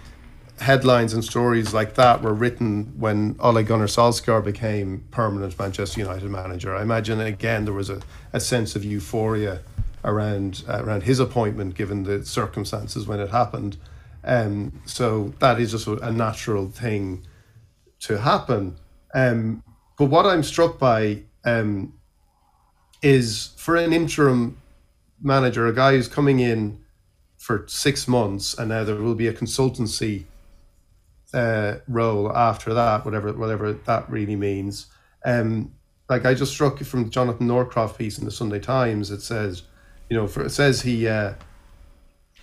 [0.60, 6.28] headlines and stories like that were written when Ole Gunnar Solskjaer became permanent Manchester United
[6.30, 6.74] manager.
[6.74, 8.00] I imagine again there was a,
[8.32, 9.60] a sense of euphoria
[10.08, 13.76] around uh, around his appointment given the circumstances when it happened.
[14.24, 17.26] Um, so that is just a, natural thing
[18.00, 18.76] to happen.
[19.14, 19.62] Um,
[19.96, 21.94] but what I'm struck by um,
[23.00, 24.60] is for an interim
[25.22, 26.80] manager, a guy who's coming in
[27.36, 30.24] for six months, and now there will be a consultancy
[31.32, 34.86] uh, role after that, whatever whatever that really means.
[35.24, 35.72] Um,
[36.08, 39.10] like I just struck from the Jonathan Northcroft piece in the Sunday Times.
[39.10, 39.62] It says,
[40.10, 41.34] you know, for, it says he uh,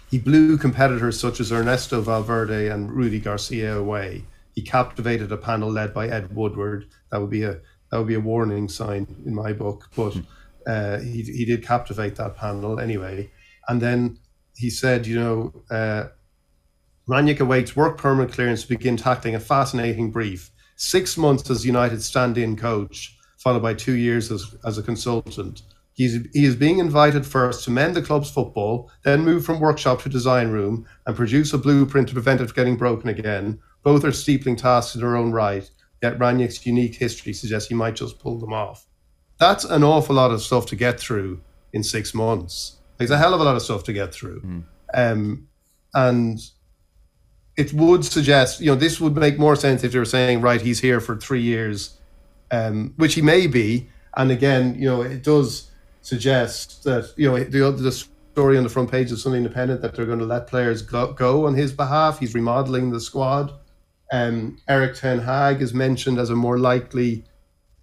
[0.10, 4.24] he blew competitors such as Ernesto Valverde and Rudy Garcia away.
[4.54, 6.88] He captivated a panel led by Ed Woodward.
[7.12, 7.60] That would be a
[7.92, 9.90] that would be a warning sign in my book.
[9.96, 10.22] But hmm.
[10.68, 13.32] uh, he he did captivate that panel anyway.
[13.68, 14.20] And then
[14.56, 16.10] he said, you know, uh,
[17.08, 20.52] Rangnick awaits work permit clearance to begin tackling a fascinating brief.
[20.78, 25.62] Six months as United stand-in coach, followed by two years as, as a consultant.
[25.96, 30.02] He's, he is being invited first to mend the club's football, then move from workshop
[30.04, 33.60] to design room and produce a blueprint to prevent it from getting broken again.
[33.82, 35.70] Both are steepling tasks in their own right
[36.06, 38.86] yet Rangnick's unique history suggests he might just pull them off.
[39.40, 41.42] That's an awful lot of stuff to get through
[41.74, 42.78] in six months.
[43.00, 44.42] It's a hell of a lot of stuff to get through.
[44.42, 44.64] Mm.
[44.94, 45.48] Um,
[45.94, 46.40] and
[47.58, 50.62] it would suggest, you know, this would make more sense if they were saying, right,
[50.62, 51.98] he's here for three years,
[52.52, 53.90] um, which he may be.
[54.16, 55.70] And again, you know, it does
[56.06, 59.96] suggest that, you know, the, the story on the front page of Sunday Independent that
[59.96, 62.20] they're going to let players go, go on his behalf.
[62.20, 63.52] He's remodeling the squad.
[64.12, 67.26] Um, Erik Ten Hag is mentioned as a more likely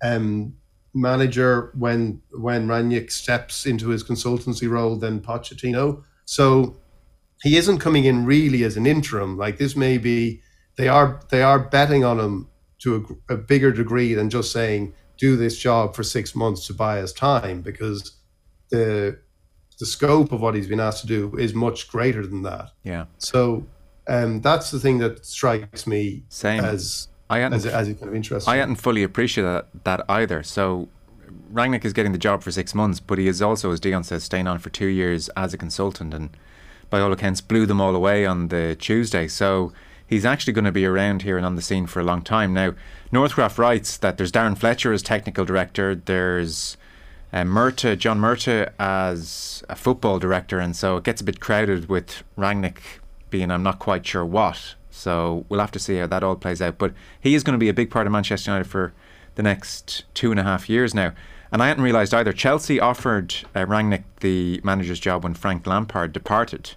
[0.05, 0.55] um,
[0.95, 6.05] manager when when Rangnick steps into his consultancy role than Pochettino.
[6.25, 6.77] So
[7.43, 9.37] he isn't coming in really as an interim.
[9.37, 10.43] Like this may be
[10.77, 12.49] they are they are betting on him
[12.83, 16.75] to a, a bigger degree than just saying do this job for six months to
[16.75, 18.13] buy us time because
[18.71, 19.19] the
[19.79, 22.71] the scope of what he's been asked to do is much greater than that.
[22.85, 23.07] Yeah.
[23.19, 23.67] So
[24.07, 26.65] um, that's the thing that strikes me Same.
[26.65, 28.53] as I as, as kind of interesting.
[28.53, 30.43] I hadn't fully appreciated that, that either.
[30.43, 30.89] So
[31.53, 34.25] Rangnick is getting the job for six months, but he is also, as Dion says,
[34.25, 36.31] staying on for two years as a consultant, and
[36.91, 39.29] by all accounts, blew them all away on the Tuesday.
[39.29, 39.73] So
[40.13, 42.53] he's actually going to be around here and on the scene for a long time.
[42.53, 42.75] Now,
[43.11, 46.77] Northcroft writes that there's Darren Fletcher as technical director, there's
[47.33, 51.89] uh, Murtough, John Murtough as a football director, and so it gets a bit crowded
[51.89, 52.81] with Rangnick
[53.31, 54.75] being I'm not quite sure what.
[54.91, 56.77] So we'll have to see how that all plays out.
[56.77, 58.93] But he is going to be a big part of Manchester United for
[59.37, 61.15] the next two and a half years now.
[61.51, 62.35] And I hadn't realised either.
[62.35, 66.73] Chelsea offered uh, Rangnick the manager's job when Frank Lampard departed.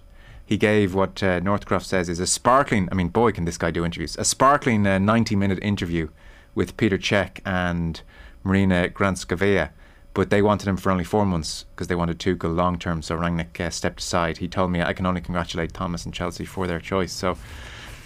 [0.46, 3.70] He gave what uh, Northcroft says is a sparkling, I mean, boy, can this guy
[3.72, 6.08] do interviews, a sparkling uh, 90 minute interview
[6.54, 8.00] with Peter Cech and
[8.44, 9.70] Marina Granovskaya
[10.16, 13.02] but they wanted him for only four months because they wanted Tuchel long term.
[13.02, 14.38] So Rangnick uh, stepped aside.
[14.38, 17.12] He told me I can only congratulate Thomas and Chelsea for their choice.
[17.12, 17.36] So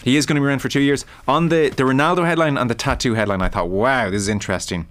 [0.03, 1.05] he is going to be around for two years.
[1.29, 4.89] On the the Ronaldo headline and the tattoo headline, I thought, wow, this is interesting.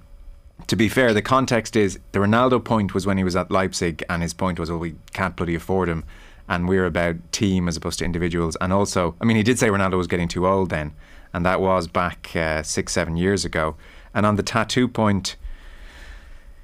[0.68, 4.02] to be fair, the context is the Ronaldo point was when he was at Leipzig,
[4.10, 6.06] and his point was, well, we can't bloody afford him,
[6.50, 8.58] and we're about team as opposed to individuals.
[8.60, 10.94] And also, I mean, he did say Ronaldo was getting too old then,
[11.32, 13.76] and that was back uh, six, seven years ago.
[14.14, 15.38] And on the tattoo point,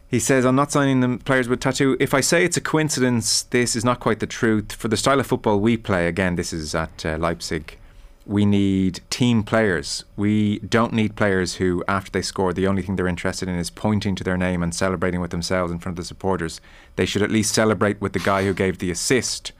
[0.08, 1.96] he says, I'm not signing the players with tattoo.
[2.00, 4.74] If I say it's a coincidence, this is not quite the truth.
[4.74, 7.78] For the style of football we play, again, this is at uh, Leipzig
[8.26, 10.04] we need team players.
[10.16, 13.70] We don't need players who, after they score, the only thing they're interested in is
[13.70, 16.60] pointing to their name and celebrating with themselves in front of the supporters.
[16.96, 19.52] They should at least celebrate with the guy who gave the assist.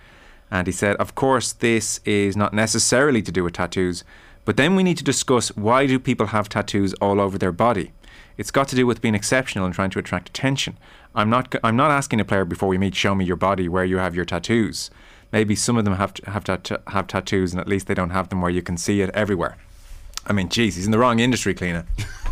[0.52, 4.04] And he said, Of course, this is not necessarily to do with tattoos,
[4.46, 7.92] but then we need to discuss why do people have tattoos all over their body?
[8.38, 10.78] It's got to do with being exceptional and trying to attract attention.
[11.16, 13.86] I'm not, I'm not asking a player before we meet, show me your body where
[13.86, 14.90] you have your tattoos
[15.36, 18.12] maybe some of them have to, have to have tattoos, and at least they don't
[18.12, 19.58] have them where you can see it everywhere.
[20.26, 21.86] I mean, geez, he's in the wrong industry, Cliona.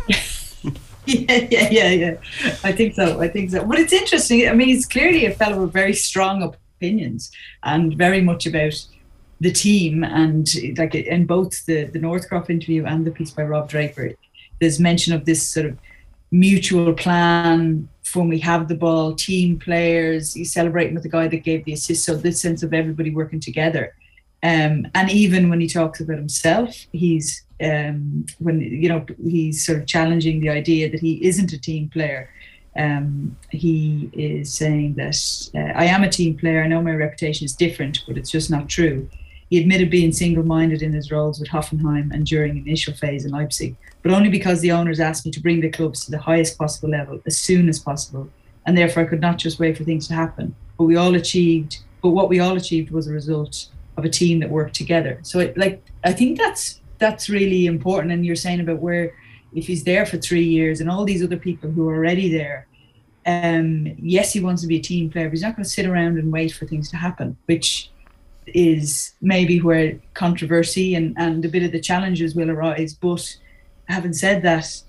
[1.06, 2.14] yeah, yeah, yeah, yeah.
[2.64, 3.20] I think so.
[3.20, 3.62] I think so.
[3.64, 4.48] But it's interesting.
[4.48, 6.42] I mean, he's clearly a fellow with very strong
[6.76, 7.30] opinions
[7.62, 8.74] and very much about
[9.40, 10.04] the team.
[10.04, 14.12] And like in both the the Northcroft interview and the piece by Rob Draper,
[14.60, 15.78] there's mention of this sort of
[16.30, 21.26] mutual plan for when we have the ball, team players, he's celebrating with the guy
[21.28, 22.04] that gave the assist.
[22.04, 23.94] So this sense of everybody working together.
[24.42, 29.78] Um, and even when he talks about himself, he's um, when you know he's sort
[29.78, 32.30] of challenging the idea that he isn't a team player.
[32.76, 35.16] Um, he is saying that
[35.54, 36.62] uh, I am a team player.
[36.62, 39.08] I know my reputation is different, but it's just not true.
[39.50, 43.76] He admitted being single-minded in his roles with Hoffenheim and during initial phase in Leipzig
[44.04, 46.90] but only because the owners asked me to bring the clubs to the highest possible
[46.90, 48.28] level as soon as possible.
[48.66, 50.54] And therefore, I could not just wait for things to happen.
[50.76, 54.40] But we all achieved, but what we all achieved was a result of a team
[54.40, 55.20] that worked together.
[55.22, 58.12] So, it, like, I think that's that's really important.
[58.12, 59.14] And you're saying about where,
[59.54, 62.66] if he's there for three years and all these other people who are already there,
[63.26, 65.86] um, yes, he wants to be a team player, but he's not going to sit
[65.86, 67.90] around and wait for things to happen, which
[68.46, 72.92] is maybe where controversy and, and a bit of the challenges will arise.
[72.92, 73.36] But
[73.88, 74.82] having said that,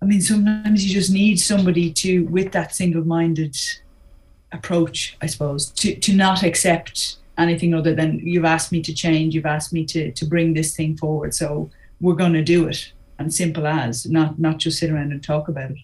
[0.00, 3.56] I mean, sometimes you just need somebody to, with that single-minded
[4.52, 9.34] approach, I suppose, to to not accept anything other than you've asked me to change,
[9.34, 11.68] you've asked me to to bring this thing forward, so
[12.00, 15.48] we're going to do it, and simple as, not not just sit around and talk
[15.48, 15.78] about it.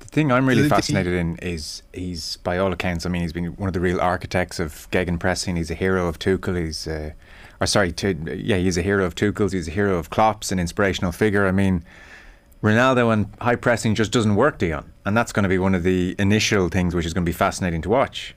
[0.00, 3.46] The thing I'm really fascinated in is he's, by all accounts, I mean, he's been
[3.56, 5.56] one of the real architects of gegenpressing.
[5.56, 6.62] He's a hero of Tuchel.
[6.62, 7.12] He's uh,
[7.60, 10.58] or sorry, to, yeah, he's a hero of Tuchel's, he's a hero of Klopp's, an
[10.58, 11.46] inspirational figure.
[11.46, 11.84] I mean,
[12.62, 15.82] Ronaldo and high pressing just doesn't work, Dion, and that's going to be one of
[15.82, 18.34] the initial things which is going to be fascinating to watch.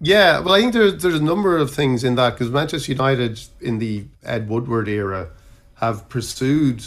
[0.00, 3.40] Yeah, well, I think there's there's a number of things in that because Manchester United
[3.60, 5.28] in the Ed Woodward era
[5.74, 6.84] have pursued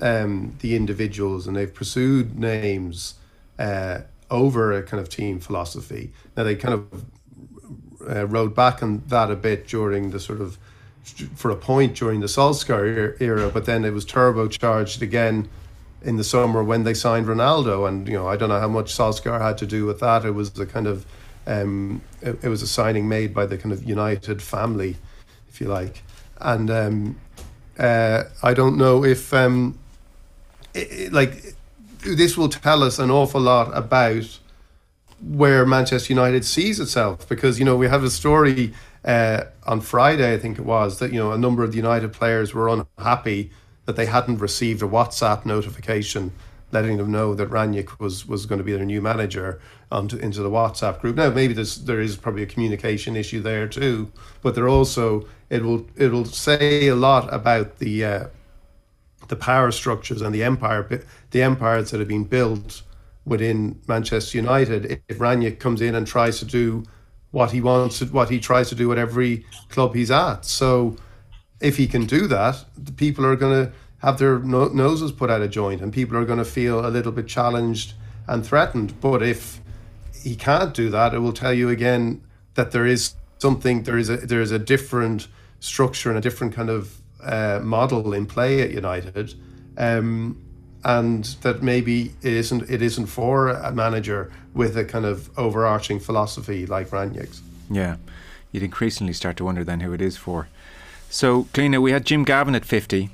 [0.00, 3.14] um, the individuals and they've pursued names
[3.58, 6.12] uh, over a kind of team philosophy.
[6.36, 7.04] Now they kind of
[8.08, 10.58] uh, rode back on that a bit during the sort of
[11.34, 15.48] for a point during the Solskjaer era, but then it was turbocharged again
[16.02, 17.88] in the summer when they signed Ronaldo.
[17.88, 20.24] And you know, I don't know how much Solskjaer had to do with that.
[20.24, 21.06] It was the kind of
[21.46, 24.96] um, it, it, was a signing made by the kind of United family,
[25.48, 26.02] if you like.
[26.38, 27.20] And um,
[27.78, 29.78] uh, I don't know if um,
[31.10, 31.54] like
[32.04, 34.38] this will tell us an awful lot about
[35.22, 38.72] where Manchester United sees itself because you know we have a story
[39.04, 42.12] uh, on Friday I think it was that you know a number of the United
[42.12, 43.50] players were unhappy
[43.86, 46.32] that they hadn't received a WhatsApp notification
[46.72, 50.42] letting them know that Rangnick was was going to be their new manager onto into
[50.42, 51.16] the WhatsApp group.
[51.16, 54.10] Now maybe there's there is probably a communication issue there too,
[54.42, 58.26] but there also it will it will say a lot about the uh,
[59.30, 62.82] the power structures and the empire the empires that have been built
[63.24, 66.82] within Manchester United if Rangnick comes in and tries to do
[67.30, 70.44] what he wants, what he tries to do at every club he's at.
[70.44, 70.96] So
[71.60, 75.30] if he can do that, the people are going to have their no- noses put
[75.30, 77.94] out of joint, and people are going to feel a little bit challenged
[78.26, 79.00] and threatened.
[79.00, 79.60] But if
[80.22, 82.22] he can't do that, it will tell you again
[82.54, 85.28] that there is something, there is a there is a different
[85.60, 89.34] structure and a different kind of uh, model in play at United.
[89.76, 90.42] Um,
[90.84, 96.00] and that maybe it isn't it isn't for a manager with a kind of overarching
[96.00, 97.42] philosophy like Rangnick's.
[97.68, 97.96] Yeah,
[98.50, 100.48] you'd increasingly start to wonder then who it is for.
[101.10, 103.10] So, Cliona, we had Jim Gavin at 50.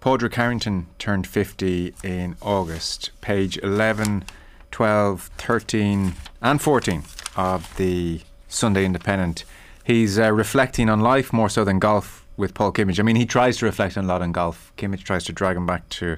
[0.00, 3.10] Padraig Harrington turned 50 in August.
[3.20, 4.24] Page 11,
[4.70, 7.02] 12, 13, and 14
[7.36, 9.44] of the Sunday Independent.
[9.82, 12.98] He's uh, reflecting on life more so than golf with Paul Kimmage.
[12.98, 14.72] I mean, he tries to reflect on a lot on golf.
[14.78, 16.16] Kimmage tries to drag him back to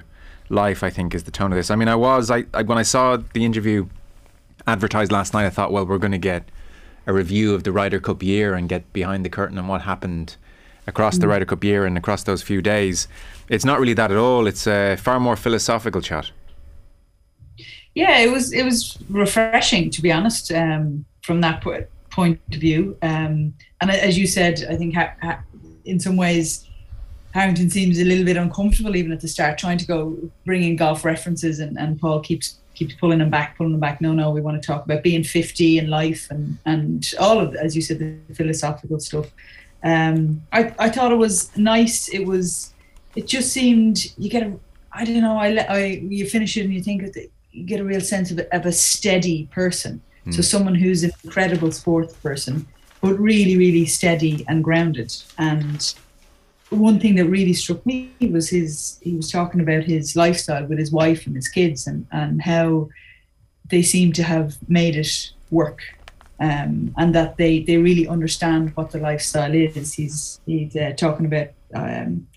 [0.49, 0.83] life.
[0.83, 1.69] I think is the tone of this.
[1.69, 3.87] I mean, I was I, I when I saw the interview
[4.67, 6.43] advertised last night, I thought, well, we're going to get
[7.07, 10.37] a review of the Ryder Cup year and get behind the curtain on what happened
[10.87, 11.21] across mm.
[11.21, 13.07] the Ryder Cup year and across those few days.
[13.49, 14.47] It's not really that at all.
[14.47, 16.31] It's a far more philosophical chat.
[17.95, 22.97] Yeah, it was it was refreshing to be honest um, from that point of view.
[23.01, 25.41] Um, and as you said, I think ha- ha-
[25.85, 26.67] in some ways
[27.33, 30.75] Harrington seems a little bit uncomfortable even at the start, trying to go bring in
[30.75, 34.01] golf references, and, and Paul keeps keeps pulling him back, pulling him back.
[34.01, 37.55] No, no, we want to talk about being 50 in life and and all of,
[37.55, 39.31] as you said, the philosophical stuff.
[39.83, 42.09] Um, I I thought it was nice.
[42.09, 42.73] It was,
[43.15, 44.53] it just seemed you get a,
[44.91, 45.37] I don't know.
[45.37, 47.15] I I you finish it and you think
[47.51, 50.01] you get a real sense of a, of a steady person.
[50.25, 50.33] Mm.
[50.33, 50.43] So hmm.
[50.43, 52.67] someone who's an incredible sports person,
[53.01, 55.13] but really, really steady and grounded.
[55.37, 55.93] And
[56.69, 58.99] one thing that really struck me was his.
[59.01, 62.89] He was talking about his lifestyle with his wife and his kids, and and how
[63.69, 65.81] they seem to have made it work.
[66.39, 69.93] Um, and that they, they really understand what the lifestyle is.
[69.93, 72.27] He's he's uh, talking about um,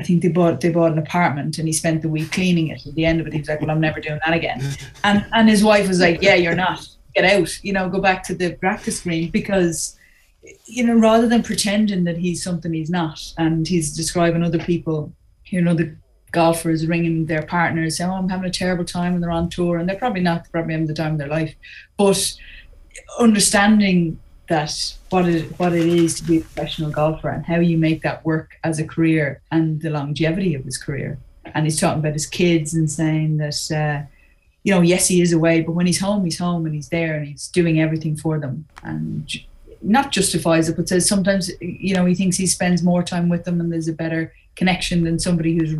[0.00, 2.86] I think they bought they bought an apartment and he spent the week cleaning it.
[2.86, 4.62] At the end of it, he was like, "Well, I'm never doing that again."
[5.04, 6.88] And and his wife was like, "Yeah, you're not.
[7.14, 7.64] Get out.
[7.64, 9.96] You know, go back to the practice green because."
[10.64, 15.12] You know, rather than pretending that he's something he's not, and he's describing other people,
[15.44, 15.94] you know, the
[16.32, 19.76] golfers ringing their partners, saying, "Oh, I'm having a terrible time," and they're on tour,
[19.76, 20.50] and they're probably not.
[20.50, 21.54] Probably having the time of their life,
[21.98, 22.34] but
[23.18, 27.78] understanding that what it what it is to be a professional golfer and how you
[27.78, 31.18] make that work as a career and the longevity of his career.
[31.54, 34.06] And he's talking about his kids and saying that uh,
[34.62, 37.16] you know yes he is away, but when he's home he's home and he's there
[37.16, 39.30] and he's doing everything for them and
[39.82, 43.44] not justifies it, but says sometimes you know he thinks he spends more time with
[43.44, 45.74] them and there's a better connection than somebody who's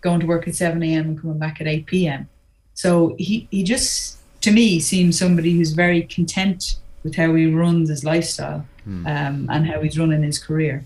[0.00, 1.06] going to work at 7 a.m.
[1.06, 2.28] and coming back at 8 p.m.
[2.74, 7.88] So he, he just, to me, seems somebody who's very content with how he runs
[7.88, 9.06] his lifestyle hmm.
[9.06, 10.84] um, and how he's running his career.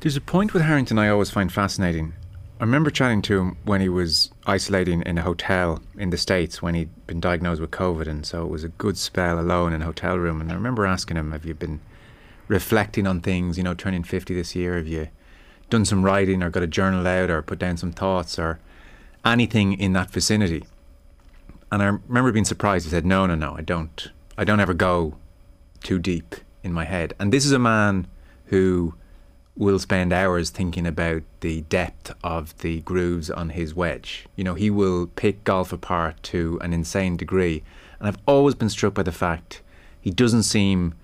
[0.00, 2.14] There's a point with Harrington I always find fascinating.
[2.60, 6.60] I remember chatting to him when he was isolating in a hotel in the States
[6.60, 9.80] when he'd been diagnosed with COVID, and so it was a good spell alone in
[9.80, 10.42] a hotel room.
[10.42, 11.80] And I remember asking him, Have you been
[12.48, 14.76] reflecting on things, you know, turning 50 this year?
[14.76, 15.08] Have you
[15.70, 18.60] done some writing or got a journal out or put down some thoughts or
[19.24, 20.66] anything in that vicinity?
[21.72, 22.84] And I remember being surprised.
[22.84, 24.10] He said, No, no, no, I don't.
[24.36, 25.16] I don't ever go
[25.82, 27.14] too deep in my head.
[27.18, 28.06] And this is a man
[28.46, 28.96] who
[29.56, 34.26] will spend hours thinking about the depth of the grooves on his wedge.
[34.36, 37.62] You know, he will pick golf apart to an insane degree.
[37.98, 39.62] And I've always been struck by the fact
[40.00, 40.94] he doesn't seem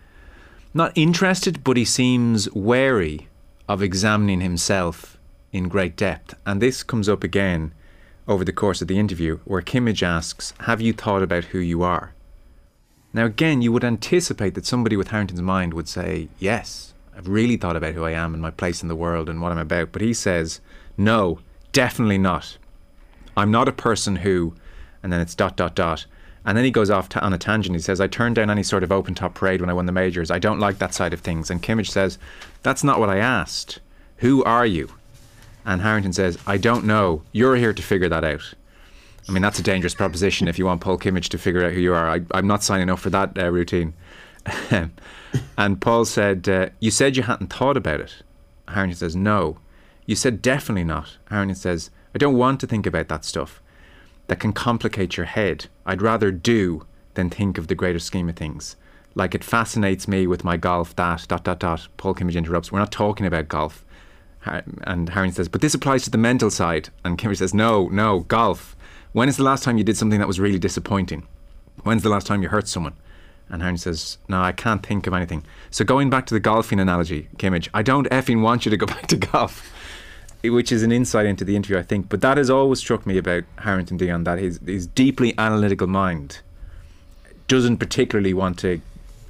[0.73, 3.29] not interested, but he seems wary
[3.69, 5.19] of examining himself
[5.53, 6.35] in great depth.
[6.45, 7.73] And this comes up again
[8.29, 11.83] over the course of the interview, where Kimmage asks, Have you thought about who you
[11.83, 12.13] are?
[13.13, 17.57] Now, again, you would anticipate that somebody with Harrington's mind would say, Yes, I've really
[17.57, 19.91] thought about who I am and my place in the world and what I'm about.
[19.91, 20.61] But he says,
[20.99, 21.39] No,
[21.73, 22.59] definitely not.
[23.37, 24.55] I'm not a person who,
[25.03, 26.05] and then it's dot, dot, dot.
[26.45, 27.75] And then he goes off on a tangent.
[27.75, 29.93] He says, I turned down any sort of open top parade when I won the
[29.93, 30.31] majors.
[30.31, 31.51] I don't like that side of things.
[31.51, 32.19] And Kimmage says,
[32.63, 33.81] That's not what I asked.
[34.19, 34.93] Who are you?
[35.65, 37.23] And Harrington says, I don't know.
[37.33, 38.55] You're here to figure that out.
[39.29, 41.81] I mean, that's a dangerous proposition if you want Paul Kimmage to figure out who
[41.81, 42.09] you are.
[42.09, 43.95] I, am not signing up for that uh, routine.
[45.59, 48.23] And Paul said, uh, You said you hadn't thought about it.
[48.69, 49.59] Harrington says, No.
[50.07, 51.17] You said definitely not.
[51.31, 53.61] Harrington says, I don't want to think about that stuff.
[54.29, 55.67] That can complicate your head.
[55.85, 58.77] I'd rather do than think of the greater scheme of things.
[59.15, 61.89] Like it fascinates me with my golf that, dot, dot, dot.
[61.97, 62.71] Paul Kimmage interrupts.
[62.71, 63.85] We're not talking about golf.
[64.45, 66.91] And Harrington says, But this applies to the mental side.
[67.05, 68.77] And Kimmage says, No, no, golf
[69.17, 71.27] when is the last time you did something that was really disappointing?
[71.85, 72.93] When's the last time you hurt someone?
[73.49, 75.45] And Harry says, No, I can't think of anything.
[75.71, 78.87] So going back to the golfing analogy, Kimmage, I don't effing want you to go
[78.95, 79.73] back to golf.
[80.43, 82.09] Which is an insight into the interview, I think.
[82.09, 86.41] But that has always struck me about Harrington Dion that his, his deeply analytical mind
[87.49, 88.81] doesn't particularly want to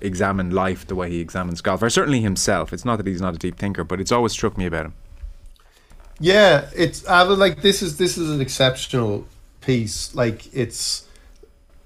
[0.00, 2.72] examine life the way he examines golf, or certainly himself.
[2.72, 4.94] It's not that he's not a deep thinker, but it's always struck me about him.
[6.18, 9.26] Yeah, it's I was like this is this is an exceptional
[9.60, 10.14] piece.
[10.14, 11.06] Like it's,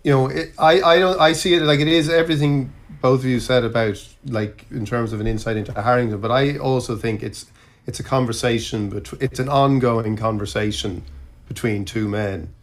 [0.02, 3.26] you know, it, I I don't I see it like it is everything both of
[3.26, 7.22] you said about like in terms of an insight into Harrington, but I also think
[7.22, 7.46] it's
[7.86, 11.02] it's a conversation, but it's an ongoing conversation
[11.48, 12.54] between two men.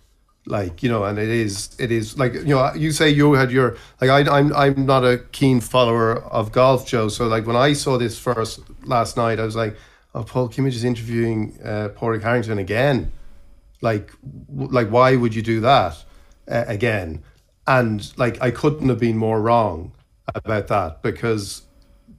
[0.45, 3.51] Like you know and it is it is like you know you say you had
[3.51, 7.57] your like I, i'm i'm not a keen follower of golf joe so like when
[7.57, 9.75] i saw this first last night i was like
[10.15, 13.11] oh paul kimmage is interviewing uh Padraig harrington again.
[13.81, 14.11] Like,
[14.49, 16.03] like why would you do that
[16.47, 17.23] uh, again?
[17.65, 19.91] And like, I couldn't have been more wrong
[20.33, 21.63] about that because,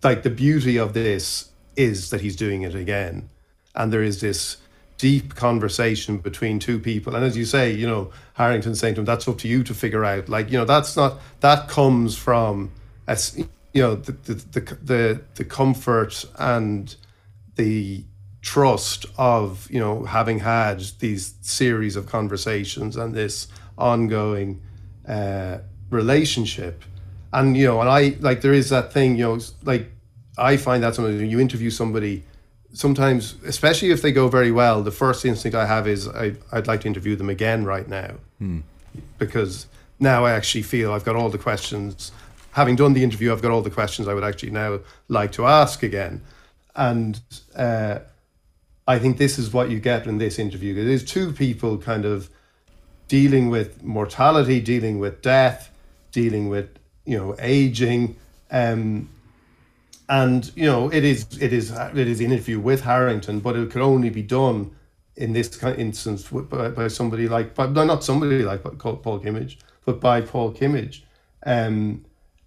[0.02, 3.30] like, the beauty of this is that he's doing it again,
[3.74, 4.58] and there is this
[4.98, 7.14] deep conversation between two people.
[7.14, 9.74] And as you say, you know, Harrington saying to him, "That's up to you to
[9.74, 12.72] figure out." Like, you know, that's not that comes from
[13.06, 13.38] as
[13.72, 16.94] you know the the the, the comfort and
[17.56, 18.04] the
[18.42, 23.48] trust of you know having had these series of conversations and this
[23.78, 24.60] ongoing
[25.08, 25.58] uh,
[25.90, 26.84] relationship
[27.32, 29.90] and you know and i like there is that thing you know like
[30.36, 32.22] i find that something when you interview somebody
[32.72, 36.66] sometimes especially if they go very well the first instinct i have is I, i'd
[36.66, 38.60] like to interview them again right now Hmm.
[39.18, 39.66] because
[39.98, 42.12] now i actually feel i've got all the questions
[42.52, 45.46] having done the interview i've got all the questions i would actually now like to
[45.46, 46.20] ask again
[46.76, 47.20] and
[47.56, 47.98] uh,
[48.86, 50.74] I think this is what you get in this interview.
[50.76, 52.30] Is two people kind of
[53.08, 55.70] dealing with mortality, dealing with death,
[56.12, 56.68] dealing with
[57.04, 58.16] you know aging,
[58.50, 59.08] um,
[60.08, 63.70] and you know it is it is it is an interview with Harrington, but it
[63.70, 64.70] could only be done
[65.16, 69.20] in this kind of instance by, by somebody like, but no, not somebody like Paul
[69.20, 71.02] Kimmage, but by Paul Kimmage,
[71.44, 72.04] um,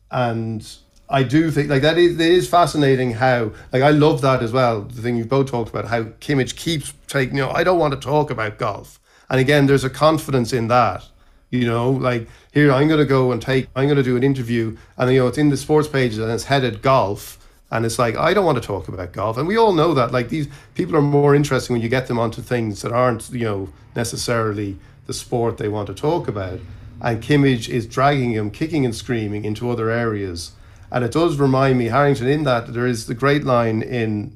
[0.09, 0.66] and
[1.09, 4.53] I do think like that is it is fascinating how like I love that as
[4.53, 4.82] well.
[4.84, 7.93] The thing you both talked about how Kimmage keeps taking you know I don't want
[7.93, 8.99] to talk about golf,
[9.32, 11.03] and again there's a confidence in that.
[11.49, 14.23] You know, like here I'm going to go and take I'm going to do an
[14.23, 17.97] interview, and you know it's in the sports pages and it's headed golf, and it's
[17.97, 20.11] like I don't want to talk about golf, and we all know that.
[20.11, 23.45] Like these people are more interesting when you get them onto things that aren't you
[23.45, 24.77] know necessarily
[25.07, 26.59] the sport they want to talk about.
[27.01, 30.51] And Kimmage is dragging him, kicking and screaming into other areas
[30.91, 34.36] and it does remind me, Harrington, in that there is the great line in,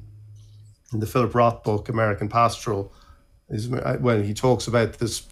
[0.92, 2.92] in the Philip Roth book, American Pastoral,
[3.48, 5.26] is when he talks about this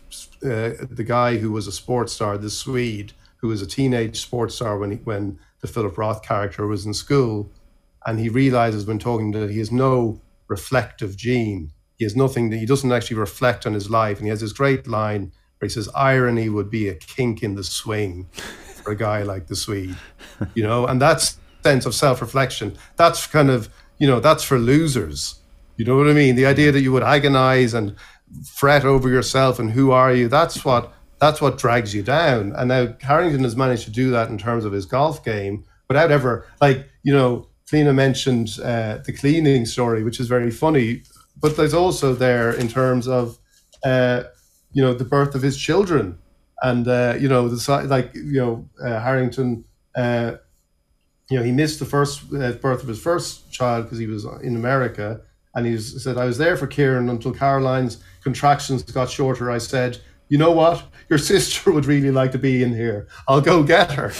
[0.44, 4.54] uh, the guy who was a sports star, the Swede, who was a teenage sports
[4.54, 7.50] star when he, when the Philip Roth character was in school,
[8.06, 11.72] and he realizes when talking that he has no reflective gene.
[11.98, 14.52] He has nothing that he doesn't actually reflect on his life, and he has this
[14.52, 18.28] great line where he says, "Irony would be a kink in the swing."
[18.84, 19.96] for a guy like the Swede,
[20.54, 22.76] you know, and that's sense of self-reflection.
[22.96, 25.40] That's kind of, you know, that's for losers.
[25.76, 26.36] You know what I mean?
[26.36, 27.94] The idea that you would agonize and
[28.46, 30.28] fret over yourself and who are you?
[30.28, 32.52] That's what that's what drags you down.
[32.56, 36.10] And now Harrington has managed to do that in terms of his golf game without
[36.10, 41.02] ever like, you know, Cliona mentioned uh, the cleaning story, which is very funny,
[41.40, 43.38] but there's also there in terms of,
[43.84, 44.24] uh,
[44.72, 46.18] you know, the birth of his children
[46.64, 49.64] and uh, you know the like you know uh, Harrington
[49.96, 50.32] uh,
[51.30, 54.24] you know he missed the first uh, birth of his first child because he was
[54.42, 55.20] in America
[55.54, 59.98] and he said I was there for Kieran until Caroline's contractions got shorter I said
[60.28, 63.92] you know what your sister would really like to be in here I'll go get
[63.92, 64.12] her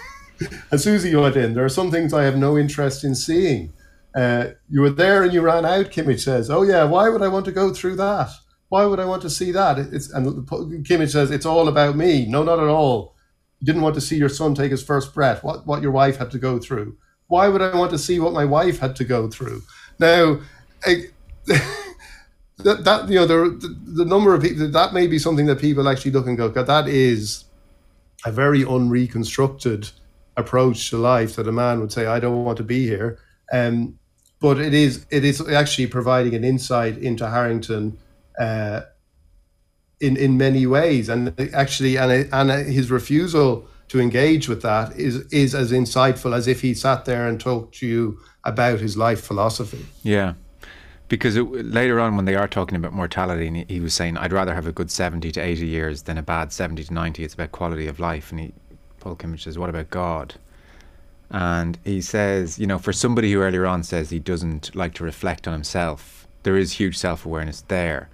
[0.70, 3.72] and Susie went in there are some things I have no interest in seeing
[4.14, 7.28] uh, you were there and you ran out Kimmage says oh yeah why would I
[7.28, 8.30] want to go through that
[8.74, 9.78] why would I want to see that?
[9.78, 10.46] It's and
[10.84, 12.26] Kimmage says it's all about me.
[12.26, 13.14] No, not at all.
[13.60, 15.44] You didn't want to see your son take his first breath.
[15.44, 16.96] What what your wife had to go through.
[17.28, 19.62] Why would I want to see what my wife had to go through?
[20.00, 20.40] Now,
[22.58, 25.58] That, that you know the, the, the number of people that may be something that
[25.58, 27.44] people actually look and go, God, that is
[28.24, 29.90] a very unreconstructed
[30.36, 33.18] approach to life that a man would say, I don't want to be here.
[33.52, 33.98] Um,
[34.40, 37.98] but it is it is actually providing an insight into Harrington
[38.38, 38.82] uh,
[40.00, 45.26] in in many ways, and actually, and and his refusal to engage with that is
[45.32, 49.22] is as insightful as if he sat there and talked to you about his life
[49.22, 49.86] philosophy.
[50.02, 50.34] Yeah.
[51.08, 54.16] Because it, later on, when they are talking about mortality, and he, he, was saying,
[54.16, 57.24] "I'd rather have a good seventy to eighty years than a bad seventy to ninety.
[57.24, 58.52] It's about quality of life." And he,
[59.00, 60.34] Paul Kimmage says, "What about God?"
[61.30, 65.04] And he says, you know, for somebody who earlier on says he doesn't like to
[65.04, 68.08] reflect on himself, there is huge self awareness there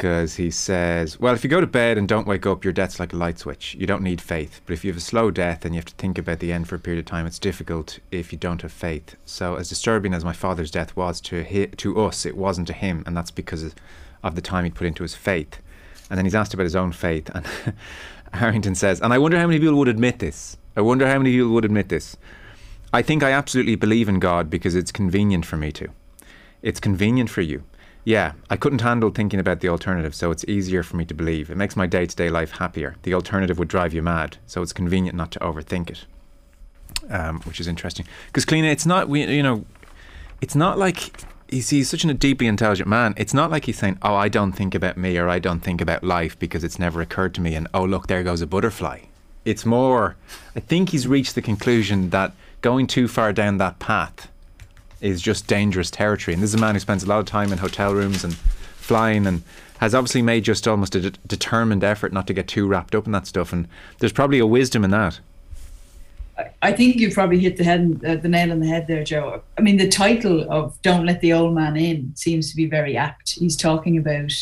[0.00, 2.98] because he says, Well, if you go to bed and don't wake up, your death's
[2.98, 3.76] like a light switch.
[3.78, 4.62] You don't need faith.
[4.64, 6.68] But if you have a slow death and you have to think about the end
[6.68, 9.16] for a period of time, it's difficult if you don't have faith.
[9.26, 12.72] So, as disturbing as my father's death was to, hi- to us, it wasn't to
[12.72, 13.02] him.
[13.06, 13.74] And that's because
[14.22, 15.58] of the time he'd put into his faith.
[16.08, 17.30] And then he's asked about his own faith.
[17.34, 17.44] And
[18.32, 20.56] Harrington says, And I wonder how many people would admit this.
[20.76, 22.16] I wonder how many people would admit this.
[22.90, 25.88] I think I absolutely believe in God because it's convenient for me to.
[26.62, 27.64] It's convenient for you
[28.04, 31.50] yeah, I couldn't handle thinking about the alternative, so it's easier for me to believe.
[31.50, 32.96] It makes my day to day life happier.
[33.02, 36.04] The alternative would drive you mad, so it's convenient not to overthink it,
[37.10, 38.06] um, which is interesting.
[38.26, 39.66] Because Cliona, it's not we, you know,
[40.40, 41.12] it's not like
[41.48, 43.12] he's, he's such a deeply intelligent man.
[43.18, 45.82] It's not like he's saying, "Oh, I don't think about me" or "I don't think
[45.82, 49.00] about life because it's never occurred to me," and "Oh, look, there goes a butterfly."
[49.44, 50.16] It's more.
[50.56, 52.32] I think he's reached the conclusion that
[52.62, 54.29] going too far down that path
[55.00, 56.34] is just dangerous territory.
[56.34, 58.34] And this is a man who spends a lot of time in hotel rooms and
[58.34, 59.42] flying and
[59.78, 63.06] has obviously made just almost a de- determined effort not to get too wrapped up
[63.06, 63.52] in that stuff.
[63.52, 63.66] And
[63.98, 65.20] there's probably a wisdom in that.
[66.62, 69.42] I think you've probably hit the head, uh, the nail on the head there, Joe.
[69.58, 72.96] I mean, the title of "Don't Let the Old Man In" seems to be very
[72.96, 73.32] apt.
[73.32, 74.32] He's talking about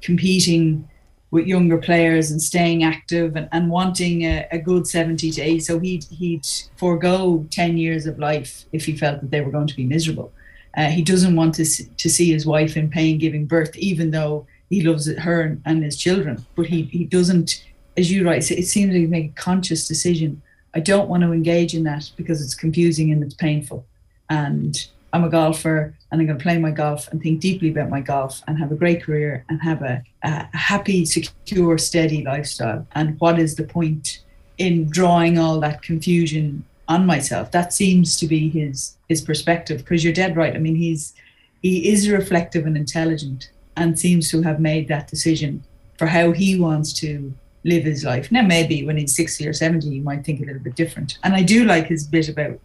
[0.00, 0.88] competing
[1.32, 5.60] with younger players and staying active and, and wanting a, a good 70 to 80.
[5.60, 9.66] So he'd, he'd forego 10 years of life if he felt that they were going
[9.66, 10.30] to be miserable.
[10.76, 14.46] Uh, he doesn't want to, to see his wife in pain giving birth, even though
[14.68, 16.44] he loves her and his children.
[16.54, 17.64] But he, he doesn't,
[17.96, 20.42] as you write, it seems like he make a conscious decision.
[20.74, 23.86] I don't want to engage in that because it's confusing and it's painful.
[24.28, 24.76] And
[25.12, 28.00] I'm a golfer and I'm going to play my golf and think deeply about my
[28.00, 32.86] golf and have a great career and have a, a happy, secure, steady lifestyle.
[32.92, 34.20] And what is the point
[34.58, 37.50] in drawing all that confusion on myself?
[37.50, 39.78] That seems to be his his perspective.
[39.78, 40.56] Because you're dead right.
[40.56, 41.14] I mean, he's
[41.60, 45.62] he is reflective and intelligent and seems to have made that decision
[45.98, 47.32] for how he wants to
[47.64, 48.32] live his life.
[48.32, 51.18] Now, maybe when he's 60 or 70, he might think a little bit different.
[51.22, 52.58] And I do like his bit about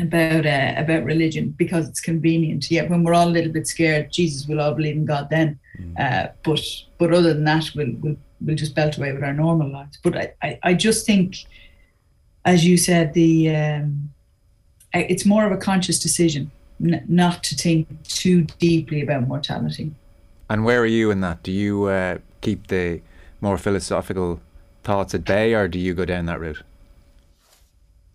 [0.00, 2.70] about uh, about religion because it's convenient.
[2.70, 5.58] Yet when we're all a little bit scared, Jesus will all believe in God then.
[5.80, 5.98] Mm.
[5.98, 6.60] Uh, but
[6.98, 9.98] but other than that, we'll, we'll we'll just belt away with our normal lives.
[10.02, 11.36] But I, I, I just think,
[12.44, 14.10] as you said, the um,
[14.94, 16.50] it's more of a conscious decision
[16.82, 19.92] n- not to think too deeply about mortality.
[20.48, 21.42] And where are you in that?
[21.42, 23.02] Do you uh, keep the
[23.40, 24.40] more philosophical
[24.82, 26.62] thoughts at bay, or do you go down that route?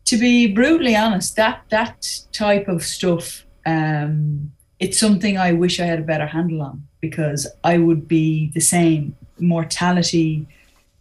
[0.05, 5.85] To be brutally honest, that that type of stuff, um, it's something I wish I
[5.85, 9.15] had a better handle on because I would be the same.
[9.39, 10.47] Mortality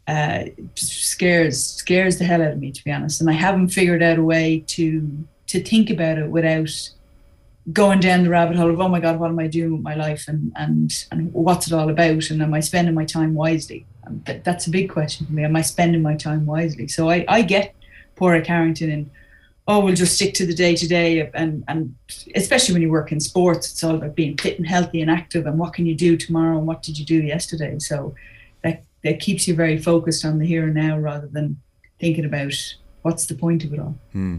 [0.08, 0.44] uh,
[0.74, 4.18] scares scares the hell out of me, to be honest, and I haven't figured out
[4.18, 6.70] a way to to think about it without
[7.72, 9.94] going down the rabbit hole of oh my god, what am I doing with my
[9.94, 13.84] life and and and what's it all about, and am I spending my time wisely?
[14.24, 15.44] That, that's a big question for me.
[15.44, 16.88] Am I spending my time wisely?
[16.88, 17.74] So I, I get
[18.16, 19.10] Padraig Harrington and
[19.68, 21.94] oh we'll just stick to the day to day and and
[22.34, 25.46] especially when you work in sports it's all about being fit and healthy and active
[25.46, 28.14] and what can you do tomorrow and what did you do yesterday so
[28.62, 31.60] that that keeps you very focused on the here and now rather than
[32.00, 32.54] thinking about
[33.02, 34.38] what's the point of it all hmm.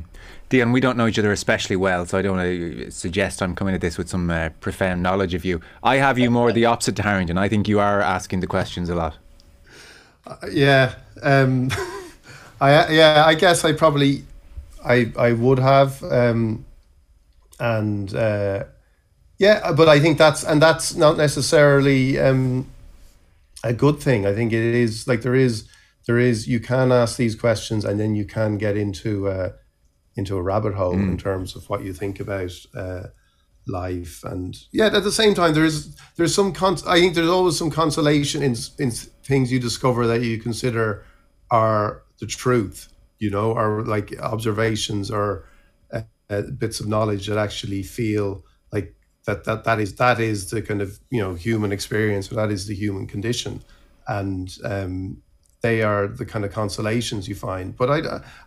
[0.54, 3.56] Dion, we don't know each other especially well, so I don't want to suggest I'm
[3.56, 5.62] coming at this with some uh, profound knowledge of you.
[5.82, 7.40] I have you more the opposite to Harrington.
[7.40, 9.18] I think you are asking the questions a lot.
[10.28, 10.94] Uh, yeah.
[11.24, 11.70] Um,
[12.64, 14.24] I yeah, I guess I probably
[14.86, 16.66] I I would have um
[17.60, 18.64] and uh
[19.38, 22.72] yeah, but I think that's and that's not necessarily um
[23.64, 24.26] a good thing.
[24.26, 25.68] I think it is like there is
[26.06, 29.50] there is you can ask these questions and then you can get into uh
[30.16, 31.10] into a rabbit hole mm.
[31.10, 33.04] in terms of what you think about uh
[33.66, 37.30] life and yeah at the same time there is there's some con- i think there's
[37.30, 41.06] always some consolation in in things you discover that you consider
[41.50, 42.88] are the truth,
[43.20, 45.46] you know, or like observations or
[45.92, 48.96] uh, uh, bits of knowledge that actually feel like
[49.26, 52.50] that that that is that is the kind of you know human experience, or that
[52.50, 53.62] is the human condition,
[54.08, 55.22] and um,
[55.62, 57.76] they are the kind of consolations you find.
[57.76, 58.00] But I,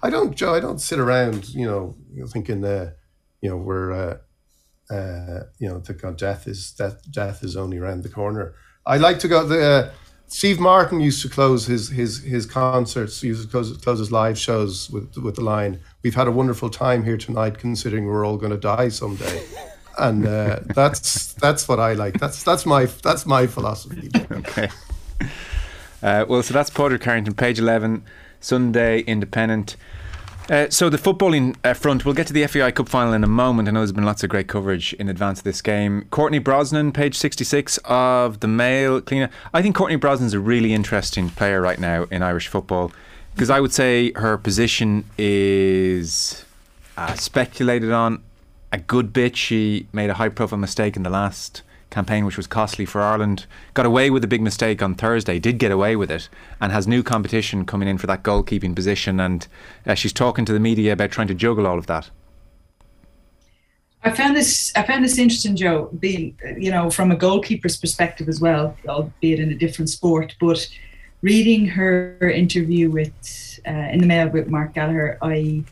[0.06, 1.96] I don't, Joe, I don't sit around, you know,
[2.28, 2.92] thinking, uh,
[3.40, 7.78] you know, we're, uh, uh, you know, the God, death is death, death is only
[7.78, 8.54] around the corner.
[8.84, 9.90] I like to go the.
[10.28, 14.36] Steve Martin used to close his his his concerts, used to close, close his live
[14.36, 18.36] shows with with the line, "We've had a wonderful time here tonight, considering we're all
[18.36, 19.44] going to die someday,"
[19.98, 22.18] and uh, that's that's what I like.
[22.18, 24.10] That's that's my that's my philosophy.
[24.30, 24.68] okay.
[26.02, 28.04] Uh, well, so that's Padraig Harrington, page eleven,
[28.40, 29.76] Sunday Independent.
[30.48, 33.28] Uh, so the footballing uh, front, we'll get to the FAI Cup final in a
[33.28, 33.68] moment.
[33.68, 36.06] I know there's been lots of great coverage in advance of this game.
[36.10, 39.00] Courtney Brosnan, page 66 of the Mail.
[39.00, 39.28] Cliona.
[39.52, 42.92] I think Courtney Brosnan's a really interesting player right now in Irish football
[43.34, 46.44] because I would say her position is
[46.96, 48.22] uh, speculated on
[48.70, 49.36] a good bit.
[49.36, 53.46] She made a high-profile mistake in the last campaign, which was costly for Ireland.
[53.74, 56.28] Got away with a big mistake on Thursday, did get away with it,
[56.60, 59.20] and has new competition coming in for that goalkeeping position.
[59.20, 59.46] And
[59.86, 62.10] uh, she's talking to the media about trying to juggle all of that.
[64.02, 64.72] I found this.
[64.76, 65.90] I found this interesting, Joe.
[65.98, 70.36] Being, you know, from a goalkeeper's perspective as well, albeit in a different sport.
[70.40, 70.68] But
[71.22, 75.64] reading her interview with uh, in the Mail with Mark Gallagher, I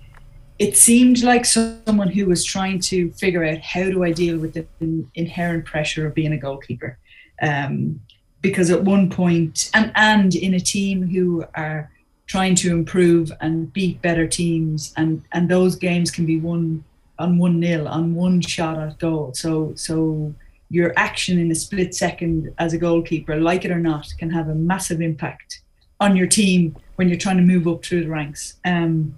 [0.59, 4.55] it seemed like someone who was trying to figure out how do I deal with
[4.55, 4.67] the
[5.15, 6.99] inherent pressure of being a goalkeeper.
[7.43, 8.01] Um,
[8.41, 11.91] because at one point, and and in a team who are
[12.27, 16.85] trying to improve and beat better teams, and and those games can be won
[17.19, 19.33] on one nil, on one shot at goal.
[19.35, 20.35] So so
[20.71, 24.49] your action in a split second as a goalkeeper, like it or not, can have
[24.49, 25.63] a massive impact
[26.01, 28.55] on your team when you're trying to move up through the ranks.
[28.65, 29.17] Um,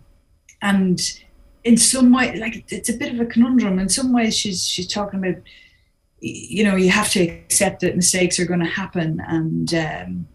[0.62, 1.00] and
[1.66, 3.80] in some way, like it's a bit of a conundrum.
[3.80, 5.42] In some ways, she's she's talking about,
[6.20, 10.28] you know, you have to accept that mistakes are going to happen and um,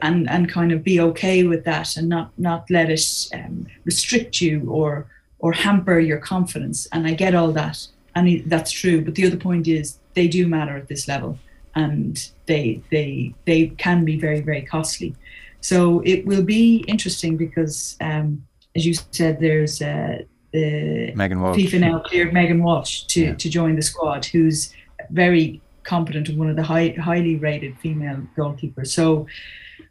[0.00, 4.40] and and kind of be okay with that and not not let it um, restrict
[4.40, 5.06] you or
[5.40, 6.88] or hamper your confidence.
[6.90, 9.04] And I get all that, and that's true.
[9.04, 11.38] But the other point is they do matter at this level,
[11.74, 15.14] and they they they can be very very costly.
[15.60, 20.22] So it will be interesting because, um, as you said, there's uh,
[20.52, 21.58] the Megan Walsh.
[21.58, 23.34] FIFA now cleared Megan Walsh to, yeah.
[23.34, 24.74] to join the squad, who's
[25.10, 28.88] very competent and one of the high, highly rated female goalkeepers.
[28.88, 29.26] So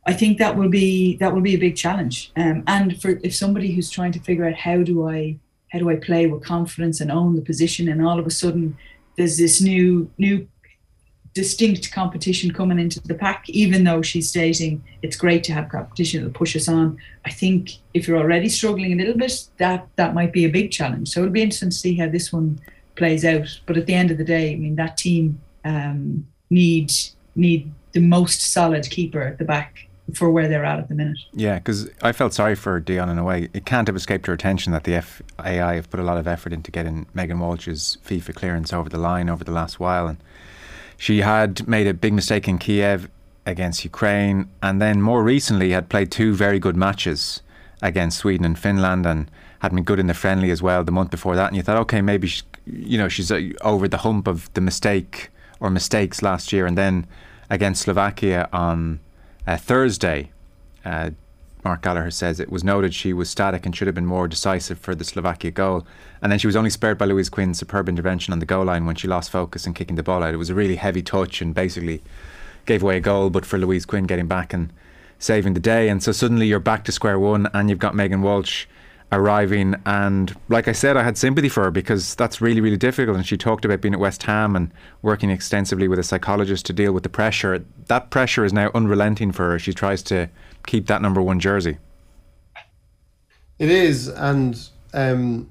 [0.05, 2.32] I think that will be that will be a big challenge.
[2.36, 5.38] Um, and for if somebody who's trying to figure out how do I
[5.72, 8.78] how do I play with confidence and own the position, and all of a sudden
[9.18, 10.47] there's this new new
[11.38, 16.19] distinct competition coming into the pack, even though she's stating it's great to have competition
[16.19, 16.97] that'll push us on.
[17.25, 20.71] I think if you're already struggling a little bit, that that might be a big
[20.71, 21.09] challenge.
[21.09, 22.59] So it'll be interesting to see how this one
[22.95, 23.47] plays out.
[23.67, 26.91] But at the end of the day, I mean that team um, need
[27.35, 31.19] need the most solid keeper at the back for where they're at at the minute.
[31.33, 33.49] Yeah, because I felt sorry for Dion in a way.
[33.53, 36.51] It can't have escaped her attention that the FAI have put a lot of effort
[36.51, 40.17] into getting Megan Walsh's FIFA clearance over the line over the last while, and
[40.97, 43.09] she had made a big mistake in Kiev
[43.45, 47.41] against Ukraine, and then more recently had played two very good matches
[47.81, 49.29] against Sweden and Finland, and
[49.59, 51.47] had been good in the friendly as well the month before that.
[51.47, 54.61] And you thought, okay, maybe she, you know she's uh, over the hump of the
[54.61, 55.29] mistake
[55.59, 57.07] or mistakes last year, and then
[57.49, 58.99] against Slovakia on
[59.45, 60.31] uh, Thursday.
[60.83, 61.11] Uh,
[61.68, 64.80] Mark Gallagher says it was noted she was static and should have been more decisive
[64.80, 65.86] for the Slovakia goal.
[66.22, 68.86] And then she was only spared by Louise Quinn's superb intervention on the goal line
[68.86, 70.34] when she lost focus and kicking the ball out.
[70.34, 72.01] It was a really heavy touch and basically
[72.65, 74.72] gave away a goal, but for Louise Quinn getting back and
[75.20, 75.89] saving the day.
[75.89, 78.65] And so suddenly you're back to square one and you've got Megan Walsh
[79.11, 79.76] arriving.
[79.86, 83.18] And like I said, I had sympathy for her because that's really, really difficult.
[83.18, 86.74] And she talked about being at West Ham and working extensively with a psychologist to
[86.74, 87.65] deal with the pressure.
[87.88, 89.59] That pressure is now unrelenting for her.
[89.59, 90.30] She tries to
[90.68, 91.80] keep that number one jersey.
[93.57, 94.07] It is.
[94.07, 95.49] And, um,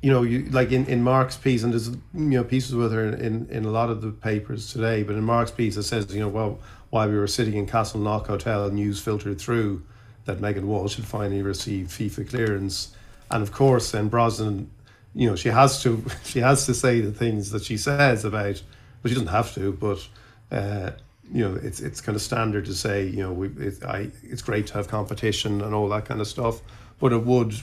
[0.00, 3.08] you know, you like in, in Mark's piece, and there's you know pieces with her
[3.08, 5.02] in, in a lot of the papers today.
[5.02, 6.58] But in Mark's piece, it says you know well
[6.90, 9.82] while we were sitting in Castleknock Hotel, news filtered through
[10.24, 12.96] that Megan Walsh had finally received FIFA clearance,
[13.30, 14.70] and of course, then Brosnan,
[15.14, 18.60] you know, she has to she has to say the things that she says about,
[19.02, 19.72] but she doesn't have to.
[19.72, 20.08] But
[20.50, 20.90] uh,
[21.32, 24.42] you know, it's it's kind of standard to say, you know, we it, I it's
[24.42, 26.60] great to have competition and all that kind of stuff,
[27.00, 27.54] but it would,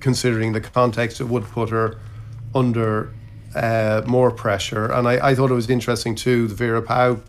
[0.00, 1.98] considering the context, it would put her
[2.54, 3.12] under
[3.54, 4.92] uh, more pressure.
[4.92, 7.20] And I, I thought it was interesting too, the Vera Pauw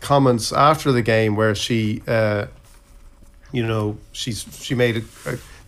[0.00, 2.02] comments after the game where she.
[2.06, 2.46] Uh,
[3.52, 5.04] you know, she's she made it.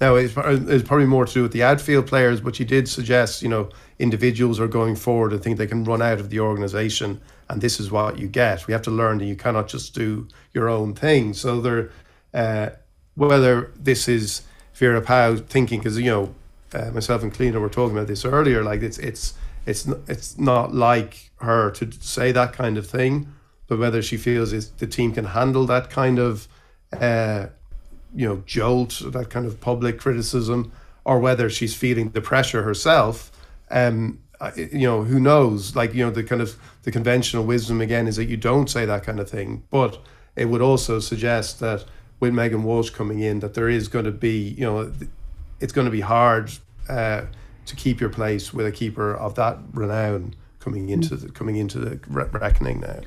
[0.00, 3.42] Now it's, it's probably more to do with the outfield players, but she did suggest,
[3.42, 3.68] you know,
[3.98, 7.78] individuals are going forward and think they can run out of the organisation, and this
[7.80, 8.66] is what you get.
[8.66, 11.34] We have to learn that you cannot just do your own thing.
[11.34, 11.90] So there,
[12.32, 12.70] uh,
[13.14, 14.42] whether this is
[14.74, 16.34] Vera Pauw thinking, because you know,
[16.72, 19.34] uh, myself and Cliona were talking about this earlier, like it's it's
[19.66, 23.32] it's it's not like her to say that kind of thing,
[23.68, 26.48] but whether she feels is the team can handle that kind of.
[26.92, 27.48] Uh,
[28.14, 30.72] you know jolt that kind of public criticism
[31.04, 33.32] or whether she's feeling the pressure herself
[33.70, 34.18] um
[34.56, 35.76] you know who knows?
[35.76, 38.84] Like you know the kind of the conventional wisdom again is that you don't say
[38.84, 39.64] that kind of thing.
[39.70, 39.98] But
[40.36, 41.84] it would also suggest that
[42.20, 44.92] with Megan Walsh coming in that there is going to be you know
[45.60, 46.52] it's going to be hard
[46.88, 47.22] uh,
[47.66, 51.78] to keep your place with a keeper of that renown coming into the coming into
[51.78, 53.00] the reckoning now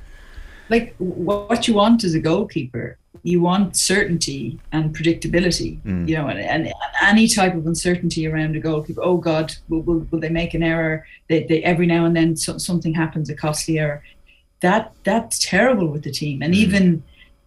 [0.70, 2.98] like what you want as a goalkeeper.
[3.24, 6.08] You want certainty and predictability mm.
[6.08, 10.00] you know and, and, any type of uncertainty around a goalkeeper oh god will, will,
[10.12, 11.06] will they make an error?
[11.28, 14.04] They, they every now and then so, something happens a costly error.
[14.62, 16.42] That that's terrible with the team.
[16.42, 16.58] And mm.
[16.58, 17.04] even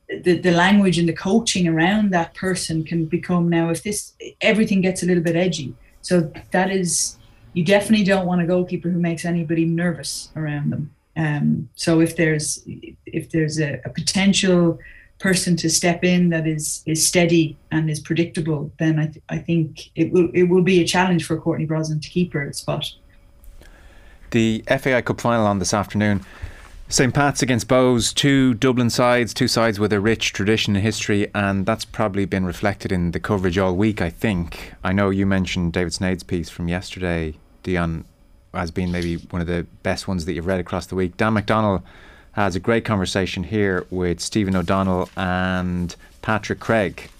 [0.08, 4.80] the, the language and the coaching around that person can become now if this everything
[4.80, 5.74] gets a little bit edgy.
[6.02, 7.16] So that is
[7.52, 12.16] you definitely don't want a goalkeeper who makes anybody nervous around them um, so if
[12.16, 12.62] there's
[13.06, 14.78] if there's a, a, potential
[15.18, 19.38] person to step in that is is steady and is predictable, then I, th- I
[19.38, 22.92] think it will it will be a challenge for Courtney Brosnan to keep her spot.
[24.30, 26.24] The FAI Cup final on this afternoon.
[26.88, 27.14] St.
[27.14, 31.64] Pat's against Bohs, two Dublin sides, two sides with a rich tradition and history, and
[31.64, 34.74] that's probably been reflected in the coverage all week, I think.
[34.82, 38.06] I know you mentioned David Sneyd's piece from yesterday, Dion,
[38.52, 41.16] as being maybe one of the best ones that you've read across the week.
[41.16, 41.82] Dan McDonnell
[42.32, 47.10] has a great conversation here with Stephen O'Donnell and Patrick Craig,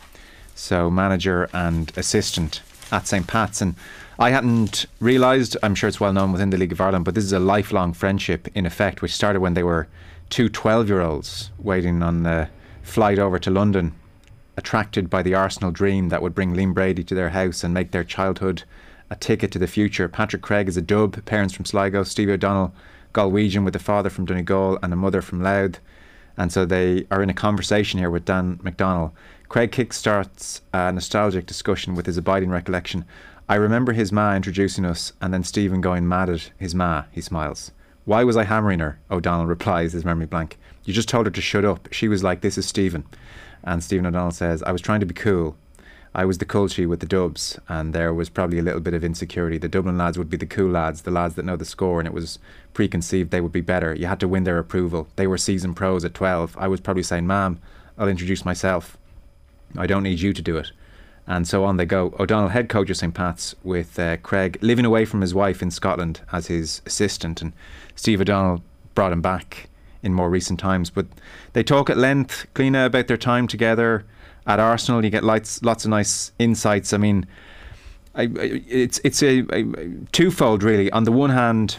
[0.55, 2.63] so manager and assistant
[2.93, 3.27] at St.
[3.27, 3.61] Pat's.
[3.61, 3.75] And
[4.19, 7.25] I hadn't realised, I'm sure it's well known within the League of Ireland, but this
[7.25, 9.89] is a lifelong friendship in effect, which started when they were
[10.29, 12.49] two 12 year olds waiting on the
[12.83, 13.95] flight over to London,
[14.57, 17.91] attracted by the Arsenal dream that would bring Liam Brady to their house and make
[17.91, 18.65] their childhood
[19.11, 20.09] a ticket to the future.
[20.09, 22.73] Patrick Craig is a dub, parents from Sligo, Steve O'Donnell,
[23.13, 25.81] Galwegian with a father from Donegal and a mother from Louth.
[26.37, 29.13] And so they are in a conversation here with Dan McDonnell.
[29.49, 33.05] Craig kickstarts a nostalgic discussion with his abiding recollection
[33.51, 37.21] I remember his ma introducing us and then Stephen going mad at his ma, he
[37.21, 37.73] smiles.
[38.05, 39.01] Why was I hammering her?
[39.11, 40.57] O'Donnell replies, his memory blank.
[40.85, 41.89] You just told her to shut up.
[41.91, 43.03] She was like, This is Stephen.
[43.65, 45.57] And Stephen O'Donnell says, I was trying to be cool.
[46.15, 49.05] I was the culture with the dubs, and there was probably a little bit of
[49.05, 49.59] insecurity.
[49.59, 52.07] The Dublin lads would be the cool lads, the lads that know the score, and
[52.07, 52.39] it was
[52.75, 53.95] preconceived they would be better.
[53.95, 55.07] You had to win their approval.
[55.17, 56.57] They were seasoned pros at 12.
[56.59, 57.61] I was probably saying, Ma'am,
[57.97, 58.99] I'll introduce myself.
[59.77, 60.73] I don't need you to do it
[61.31, 62.13] and so on they go.
[62.19, 63.15] O'Donnell, head coach of St.
[63.15, 67.53] Pat's, with uh, Craig living away from his wife in Scotland as his assistant, and
[67.95, 68.65] Steve O'Donnell
[68.97, 69.69] brought him back
[70.03, 70.91] in more recent times.
[70.91, 71.07] But
[71.53, 74.05] they talk at length, Cliona, about their time together
[74.47, 75.05] at Arsenal.
[75.05, 76.93] You get lots, lots of nice insights.
[76.93, 77.27] I mean,
[78.15, 79.65] I, it's it's a, a
[80.13, 80.91] twofold really.
[80.93, 81.79] On the one hand,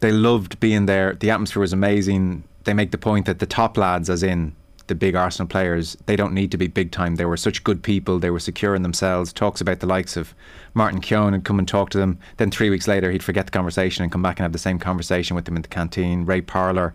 [0.00, 1.14] they loved being there.
[1.14, 2.44] The atmosphere was amazing.
[2.64, 4.54] They make the point that the top lads, as in
[4.86, 7.14] the big Arsenal players, they don't need to be big time.
[7.16, 8.18] They were such good people.
[8.18, 9.32] They were secure in themselves.
[9.32, 10.34] Talks about the likes of
[10.74, 12.18] Martin Keown and come and talk to them.
[12.36, 14.78] Then three weeks later, he'd forget the conversation and come back and have the same
[14.78, 16.26] conversation with them in the canteen.
[16.26, 16.92] Ray Parlour.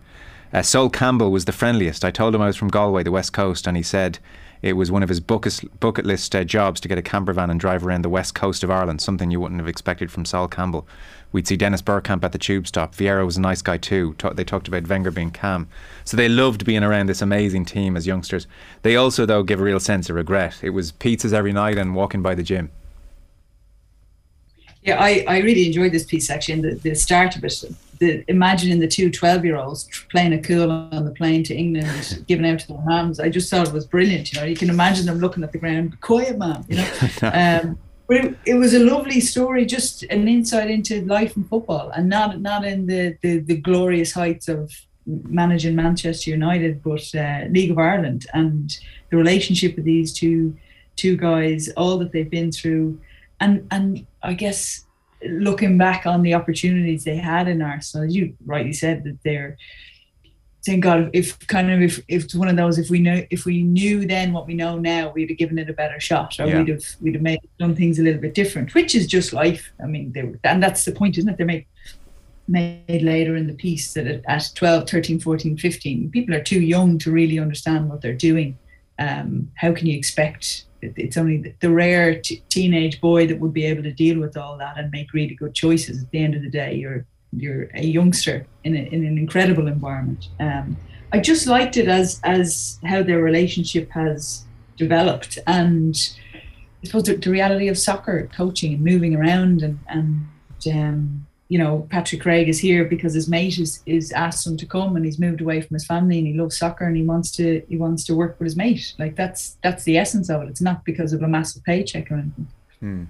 [0.52, 2.04] Uh, Sol Campbell was the friendliest.
[2.04, 4.18] I told him I was from Galway, the west coast, and he said
[4.62, 7.60] it was one of his bucket, list uh, jobs to get a camper van and
[7.60, 10.86] drive around the west coast of Ireland, something you wouldn't have expected from Sol Campbell.
[11.32, 12.94] We'd see Dennis Bergkamp at the tube stop.
[12.94, 14.16] Vieira was a nice guy too.
[14.34, 15.68] They talked about Wenger being calm.
[16.04, 18.46] So they loved being around this amazing team as youngsters.
[18.82, 20.60] They also, though, give a real sense of regret.
[20.62, 22.70] It was pizzas every night and walking by the gym.
[24.82, 27.64] Yeah, I, I really enjoyed this piece actually, the, the start of it.
[27.98, 32.24] The, imagining the two 12 year olds playing a cool on the plane to England,
[32.28, 33.20] giving out to their hams.
[33.20, 34.32] I just thought it was brilliant.
[34.32, 36.64] You know, you can imagine them looking at the ground, quiet, man.
[36.68, 36.76] You
[37.22, 41.44] know, um, but it, it, was a lovely story, just an insight into life in
[41.44, 44.72] football, and not not in the the, the glorious heights of
[45.06, 48.76] managing Manchester United, but uh, League of Ireland and
[49.10, 50.56] the relationship with these two
[50.96, 53.00] two guys, all that they've been through,
[53.40, 54.85] and and I guess
[55.30, 59.56] looking back on the opportunities they had in Arsenal, as you rightly said, that they're
[60.66, 63.44] thank God if kind of if, if it's one of those if we know if
[63.44, 66.46] we knew then what we know now we'd have given it a better shot or
[66.46, 66.58] yeah.
[66.58, 69.72] we'd have we'd have made done things a little bit different which is just life.
[69.82, 71.36] I mean they were, and that's the point isn't it?
[71.36, 71.66] They're made
[72.48, 76.98] made later in the piece that at 12 13 14 15 people are too young
[76.98, 78.58] to really understand what they're doing.
[78.98, 80.64] Um, how can you expect
[80.96, 84.56] it's only the rare t- teenage boy that would be able to deal with all
[84.58, 87.84] that and make really good choices at the end of the day you're you're a
[87.84, 90.28] youngster in, a, in an incredible environment.
[90.40, 90.76] Um,
[91.12, 94.44] I just liked it as as how their relationship has
[94.76, 95.94] developed, and
[96.34, 100.26] I suppose the, the reality of soccer, coaching, and moving around, and and
[100.72, 104.66] um, you know Patrick Craig is here because his mate is is asked him to
[104.66, 107.30] come, and he's moved away from his family, and he loves soccer, and he wants
[107.32, 108.94] to he wants to work with his mate.
[108.98, 110.48] Like that's that's the essence of it.
[110.48, 112.48] It's not because of a massive paycheck or anything.
[112.80, 113.04] Hmm.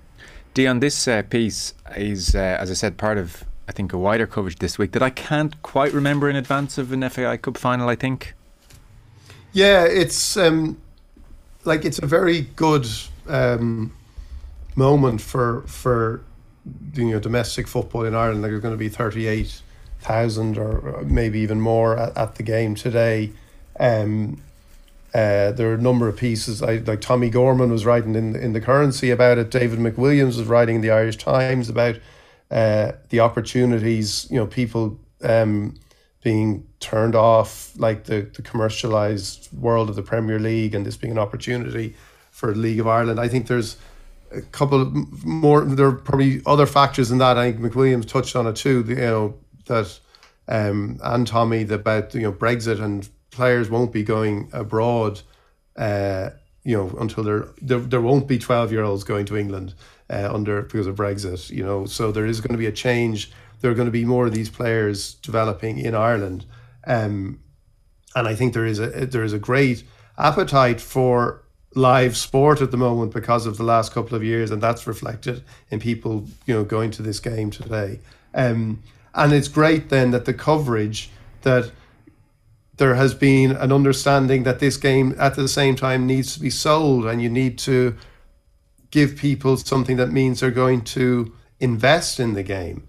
[0.55, 4.26] Dion, this uh, piece is, uh, as I said, part of I think, a wider
[4.26, 7.89] coverage this week that I can't quite remember in advance of an FAI Cup final.
[7.89, 8.34] I think.
[9.53, 10.80] Yeah, it's um,
[11.64, 12.87] like it's a very good
[13.26, 13.93] um,
[14.76, 16.22] moment for for
[16.95, 18.43] you know domestic football in Ireland.
[18.43, 19.61] Like there's going to be thirty eight
[20.01, 23.33] thousand or maybe even more at, at the game today.
[23.79, 24.43] Um,
[25.14, 26.62] uh, there are a number of pieces.
[26.62, 29.51] I, like Tommy Gorman was writing in in the Currency about it.
[29.51, 31.97] David McWilliams was writing in the Irish Times about
[32.51, 35.75] uh, the opportunities, you know, people um,
[36.23, 41.12] being turned off, like the, the commercialized world of the Premier League, and this being
[41.12, 41.95] an opportunity
[42.31, 43.19] for League of Ireland.
[43.19, 43.77] I think there's
[44.31, 44.85] a couple
[45.24, 45.64] more.
[45.64, 47.39] There are probably other factors in that.
[47.39, 48.85] I think McWilliams touched on it too.
[48.87, 49.35] You know
[49.66, 49.99] that,
[50.49, 55.20] um, and Tommy about you know Brexit and players won't be going abroad.
[55.77, 56.31] Uh,
[56.64, 59.74] you know, until there, there there won't be twelve year olds going to England
[60.11, 61.51] uh, under because of Brexit.
[61.51, 63.31] You know, so there is going to be a change.
[63.61, 66.45] There are going to be more of these players developing in Ireland,
[66.87, 67.41] um,
[68.14, 69.85] and I think there is a there is a great
[70.18, 71.45] appetite for
[71.77, 75.45] live sport at the moment because of the last couple of years, and that's reflected
[75.70, 78.01] in people, you know, going to this game today.
[78.35, 78.83] Um,
[79.14, 81.11] and it's great then that the coverage
[81.43, 81.70] that
[82.79, 86.51] there has been an understanding that this game at the same time needs to be
[86.51, 87.95] sold, and you need to
[88.91, 92.89] give people something that means they're going to invest in the game.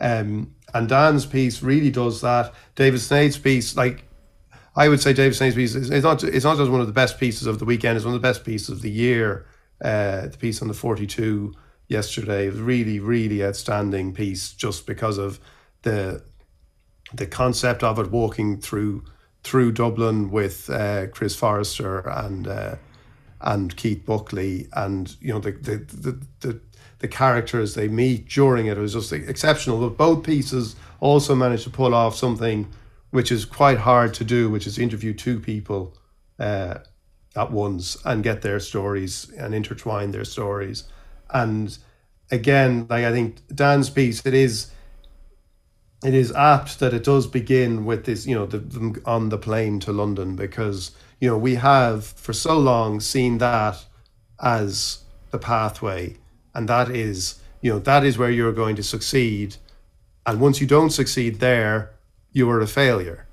[0.00, 2.54] Um, and Dan's piece really does that.
[2.74, 4.04] David Sneyd's piece, like
[4.80, 7.46] I would say David Sneyd's is not it's not just one of the best pieces
[7.46, 9.44] of the weekend, it's one of the best pieces of the year.
[9.84, 11.52] Uh, the piece on the 42
[11.88, 15.38] yesterday was really, really outstanding piece just because of
[15.82, 16.22] the
[17.12, 19.04] the concept of it walking through
[19.44, 22.76] through Dublin with uh, Chris Forrester and uh,
[23.42, 26.60] and Keith Buckley and you know the the, the the
[27.00, 29.78] the characters they meet during it, it was just exceptional.
[29.78, 32.66] But both pieces also managed to pull off something
[33.10, 35.96] which is quite hard to do, which is interview two people
[36.38, 36.78] uh,
[37.36, 40.84] at once and get their stories and intertwine their stories.
[41.30, 41.76] And
[42.30, 44.70] again, like I think Dan's piece, it is
[46.04, 49.36] it is apt that it does begin with this, you know, the, the, on the
[49.36, 53.84] plane to London because you know we have for so long seen that
[54.42, 56.16] as the pathway,
[56.54, 59.56] and that is you know that is where you're going to succeed,
[60.26, 61.92] and once you don't succeed there,
[62.32, 63.26] you were a failure.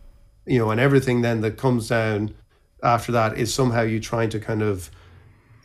[0.45, 2.33] You know and everything then that comes down
[2.81, 4.89] after that is somehow you trying to kind of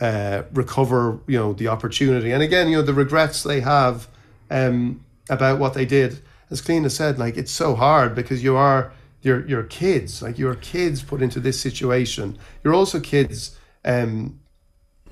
[0.01, 2.33] uh, recover you know the opportunity.
[2.33, 4.09] And again you know the regrets they have
[4.51, 6.21] um, about what they did
[6.51, 10.21] as Cliona said like it's so hard because you are you're, you're kids.
[10.21, 12.37] Like you're kids put into this situation.
[12.65, 14.41] You're also kids um,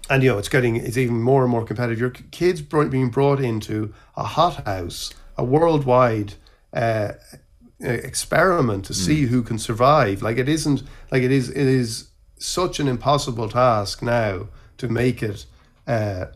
[0.09, 2.01] and you know it's getting it's even more and more competitive.
[2.01, 6.35] Your kids being brought into a hothouse a worldwide
[6.75, 7.13] uh,
[7.81, 9.29] experiment to see mm.
[9.29, 10.23] who can survive.
[10.23, 11.49] Like it isn't like it is.
[11.51, 15.47] It is such an impossible task now to make it
[15.87, 16.27] uh,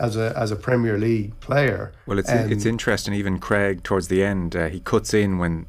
[0.00, 1.92] as a as a Premier League player.
[2.06, 3.14] Well, it's um, it's interesting.
[3.14, 5.66] Even Craig towards the end, uh, he cuts in when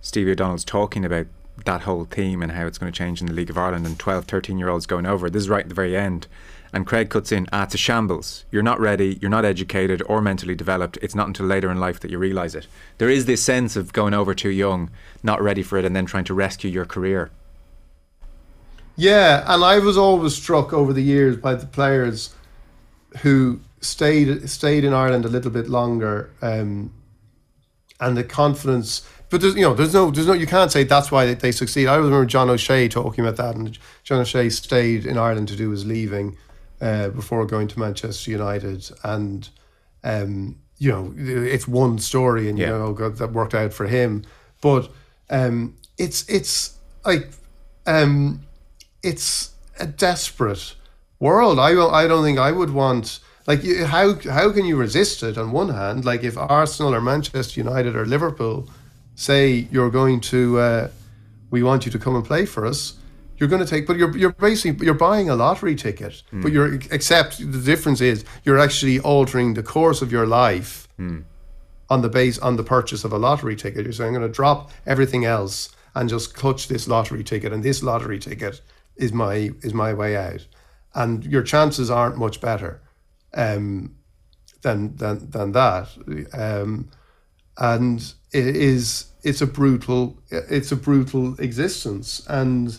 [0.00, 1.26] Stevie O'Donnell's talking about
[1.64, 3.98] that whole theme and how it's going to change in the League of Ireland and
[3.98, 5.28] 12, 13 year olds going over.
[5.28, 6.26] This is right at the very end.
[6.72, 8.44] And Craig cuts in, ah, it's a shambles.
[8.50, 10.98] You're not ready, you're not educated or mentally developed.
[11.00, 12.66] It's not until later in life that you realise it.
[12.98, 14.90] There is this sense of going over too young,
[15.22, 17.30] not ready for it, and then trying to rescue your career.
[18.96, 22.34] Yeah, and I was always struck over the years by the players
[23.18, 26.92] who stayed stayed in Ireland a little bit longer, um,
[28.00, 29.08] and the confidence.
[29.30, 31.52] But there's you know there's no there's no you can't say that's why they, they
[31.52, 31.86] succeed.
[31.86, 35.70] I remember John O'Shea talking about that, and John O'Shea stayed in Ireland to do
[35.70, 36.36] his leaving,
[36.80, 39.48] uh, before going to Manchester United, and
[40.04, 42.66] um, you know it's one story, and yeah.
[42.66, 44.24] you know that worked out for him.
[44.60, 44.90] But
[45.30, 47.30] um, it's it's like
[47.86, 48.42] um,
[49.02, 50.74] it's a desperate
[51.18, 51.58] world.
[51.58, 55.38] I I don't think I would want like how how can you resist it?
[55.38, 58.68] On one hand, like if Arsenal or Manchester United or Liverpool
[59.14, 60.88] say you're going to, uh,
[61.50, 62.97] we want you to come and play for us
[63.38, 66.22] you're going to take, but you're you're basically you're buying a lottery ticket.
[66.32, 66.42] Mm.
[66.42, 71.24] But you're except the difference is you're actually altering the course of your life mm.
[71.88, 73.84] on the base on the purchase of a lottery ticket.
[73.84, 77.62] You're saying I'm going to drop everything else and just clutch this lottery ticket, and
[77.62, 78.60] this lottery ticket
[78.96, 80.46] is my is my way out.
[80.94, 82.80] And your chances aren't much better
[83.34, 83.94] um,
[84.62, 85.88] than than than that.
[86.32, 86.90] Um,
[87.58, 92.78] and it is it's a brutal it's a brutal existence and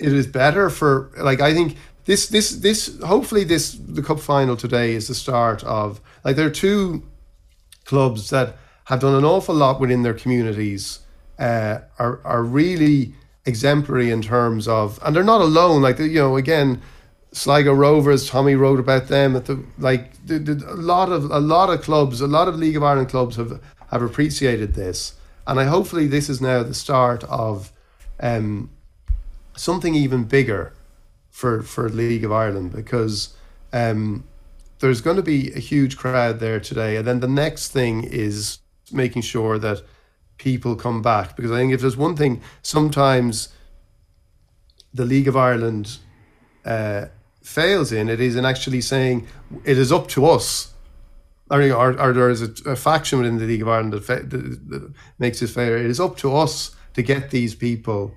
[0.00, 4.56] it is better for like I think this this this hopefully this the cup final
[4.56, 7.02] today is the start of like there are two
[7.84, 11.00] clubs that have done an awful lot within their communities
[11.38, 13.14] uh, are are really
[13.46, 16.80] exemplary in terms of and they're not alone like you know again
[17.32, 21.38] Sligo Rovers Tommy wrote about them at the like the, the, a lot of a
[21.38, 25.14] lot of clubs a lot of League of Ireland clubs have have appreciated this.
[25.46, 27.72] And I hopefully this is now the start of
[28.20, 28.70] um,
[29.60, 30.72] something even bigger
[31.30, 33.36] for for League of Ireland because
[33.72, 34.24] um,
[34.78, 38.58] there's going to be a huge crowd there today, and then the next thing is
[38.90, 39.82] making sure that
[40.38, 43.50] people come back because I think if there's one thing, sometimes
[44.94, 45.98] the League of Ireland
[46.64, 47.06] uh,
[47.42, 49.26] fails in it is in actually saying
[49.64, 50.72] it is up to us.
[51.50, 54.70] Or, or, or there is a, a, faction within the League of Ireland that, that,
[54.70, 55.76] that makes it fair.
[55.76, 58.14] It is up to us to get these people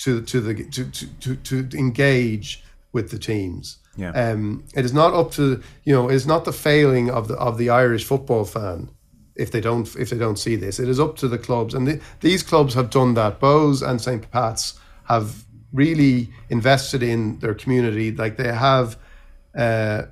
[0.00, 3.78] to to the to to, to, to engage with the teams.
[3.96, 4.10] Yeah.
[4.10, 6.08] Um, it is not up to you know.
[6.08, 8.90] It's not the failing of the of the Irish football fan
[9.36, 10.78] if they don't if they don't see this.
[10.78, 13.40] It is up to the clubs, and the, these clubs have done that.
[13.40, 14.30] Bohs and St.
[14.30, 18.10] Pat's have really invested in their community.
[18.10, 18.96] Like they have
[19.56, 20.02] uh,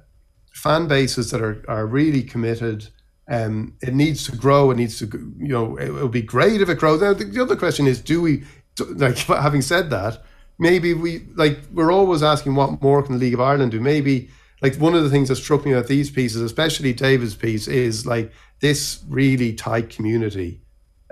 [0.53, 2.89] fan bases that are are really committed.
[3.31, 4.71] Um, it needs to grow.
[4.71, 5.07] It needs to,
[5.39, 7.03] you know, it would be great if it grows.
[7.03, 8.43] Now, the, the other question is, do we,
[8.81, 10.23] like, having said that,
[10.59, 13.81] maybe we like we're always asking what more can the League of Ireland do.
[13.81, 14.29] Maybe
[14.61, 18.07] like one of the things that struck me about these pieces, especially David's piece, is
[18.07, 20.61] like this really tight community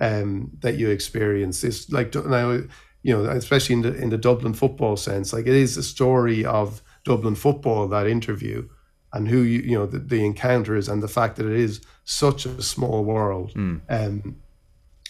[0.01, 1.61] um, that you experience.
[1.61, 2.61] This like now,
[3.03, 6.45] you know, especially in the in the Dublin football sense, like it is a story
[6.45, 8.69] of Dublin football that interview
[9.13, 12.47] and who you you know the, the encounters and the fact that it is such
[12.47, 13.53] a small world.
[13.55, 13.81] Mm.
[13.89, 14.37] Um,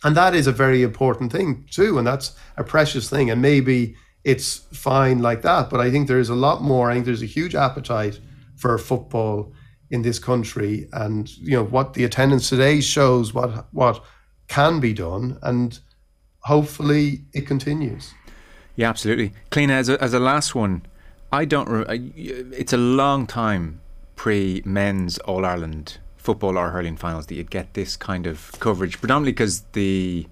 [0.07, 3.29] and that is a very important thing too, and that's a precious thing.
[3.29, 5.69] And maybe it's fine like that.
[5.69, 6.89] But I think there's a lot more.
[6.89, 8.21] I think there's a huge appetite
[8.55, 9.53] for football
[9.91, 14.01] in this country, and you know what the attendance today shows what what
[14.47, 15.81] can be done, and
[16.39, 18.15] hopefully it continues.
[18.77, 19.33] Yeah, absolutely.
[19.51, 20.83] Cliona as a, as a last one,
[21.33, 21.69] I don't.
[21.69, 23.81] Re- it's a long time
[24.15, 28.99] pre men's All Ireland football or hurling finals that you'd get this kind of coverage,
[28.99, 30.27] predominantly because the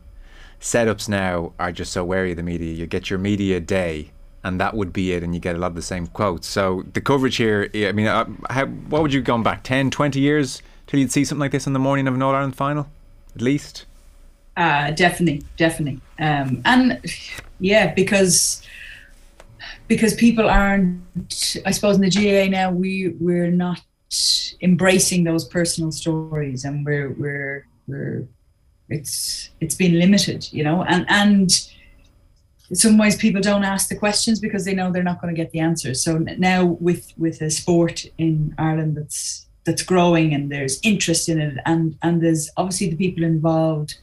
[0.60, 2.72] setups now are just so wary of the media.
[2.72, 4.10] You get your media day,
[4.42, 6.48] and that would be it, and you get a lot of the same quotes.
[6.48, 10.18] So the coverage here, I mean, uh, how, what would you go back 10, 20
[10.18, 12.88] years till you'd see something like this in the morning of an All Ireland final,
[13.36, 13.86] at least?
[14.56, 17.00] Uh, definitely, definitely, um, and
[17.60, 18.62] yeah, because
[19.88, 21.62] because people aren't.
[21.66, 23.80] I suppose in the GAA now we we're not
[24.60, 28.26] embracing those personal stories, and we're we're we're
[28.88, 31.50] it's it's been limited, you know, and and
[32.70, 35.40] in some ways people don't ask the questions because they know they're not going to
[35.40, 36.02] get the answers.
[36.02, 41.40] So now with with a sport in Ireland that's that's growing and there's interest in
[41.40, 43.98] it, and and there's obviously the people involved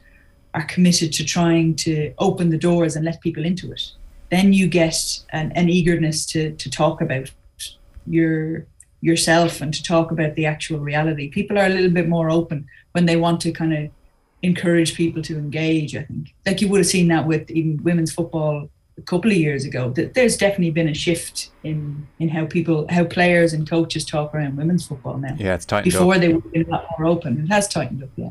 [0.54, 3.82] are committed to trying to open the doors and let people into it.
[4.30, 7.30] Then you get an, an eagerness to to talk about
[8.06, 8.66] your
[9.02, 11.28] yourself and to talk about the actual reality.
[11.28, 13.90] People are a little bit more open when they want to kind of
[14.42, 15.94] encourage people to engage.
[15.94, 19.36] I think, like you would have seen that with even women's football a couple of
[19.36, 19.90] years ago.
[19.90, 24.34] That there's definitely been a shift in in how people, how players and coaches talk
[24.34, 25.36] around women's football now.
[25.36, 26.20] Yeah, it's tightened Before up.
[26.20, 27.44] they were a lot more open.
[27.44, 28.10] It has tightened up.
[28.16, 28.30] Yeah.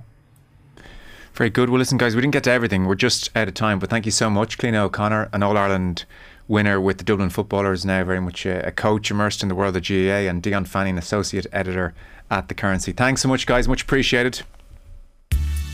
[1.33, 1.69] Very good.
[1.69, 2.85] Well, listen, guys, we didn't get to everything.
[2.85, 6.05] We're just out of time, but thank you so much, Cliona O'Connor, an All Ireland
[6.47, 9.75] winner with the Dublin footballers, now very much a, a coach immersed in the world
[9.75, 11.93] of GAA, and Dion Fanning, associate editor
[12.29, 12.91] at the Currency.
[12.91, 13.67] Thanks so much, guys.
[13.67, 14.41] Much appreciated.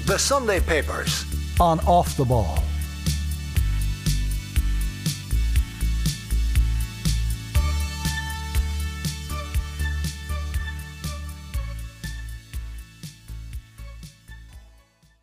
[0.05, 1.25] The Sunday Papers
[1.59, 2.63] on Off the Ball.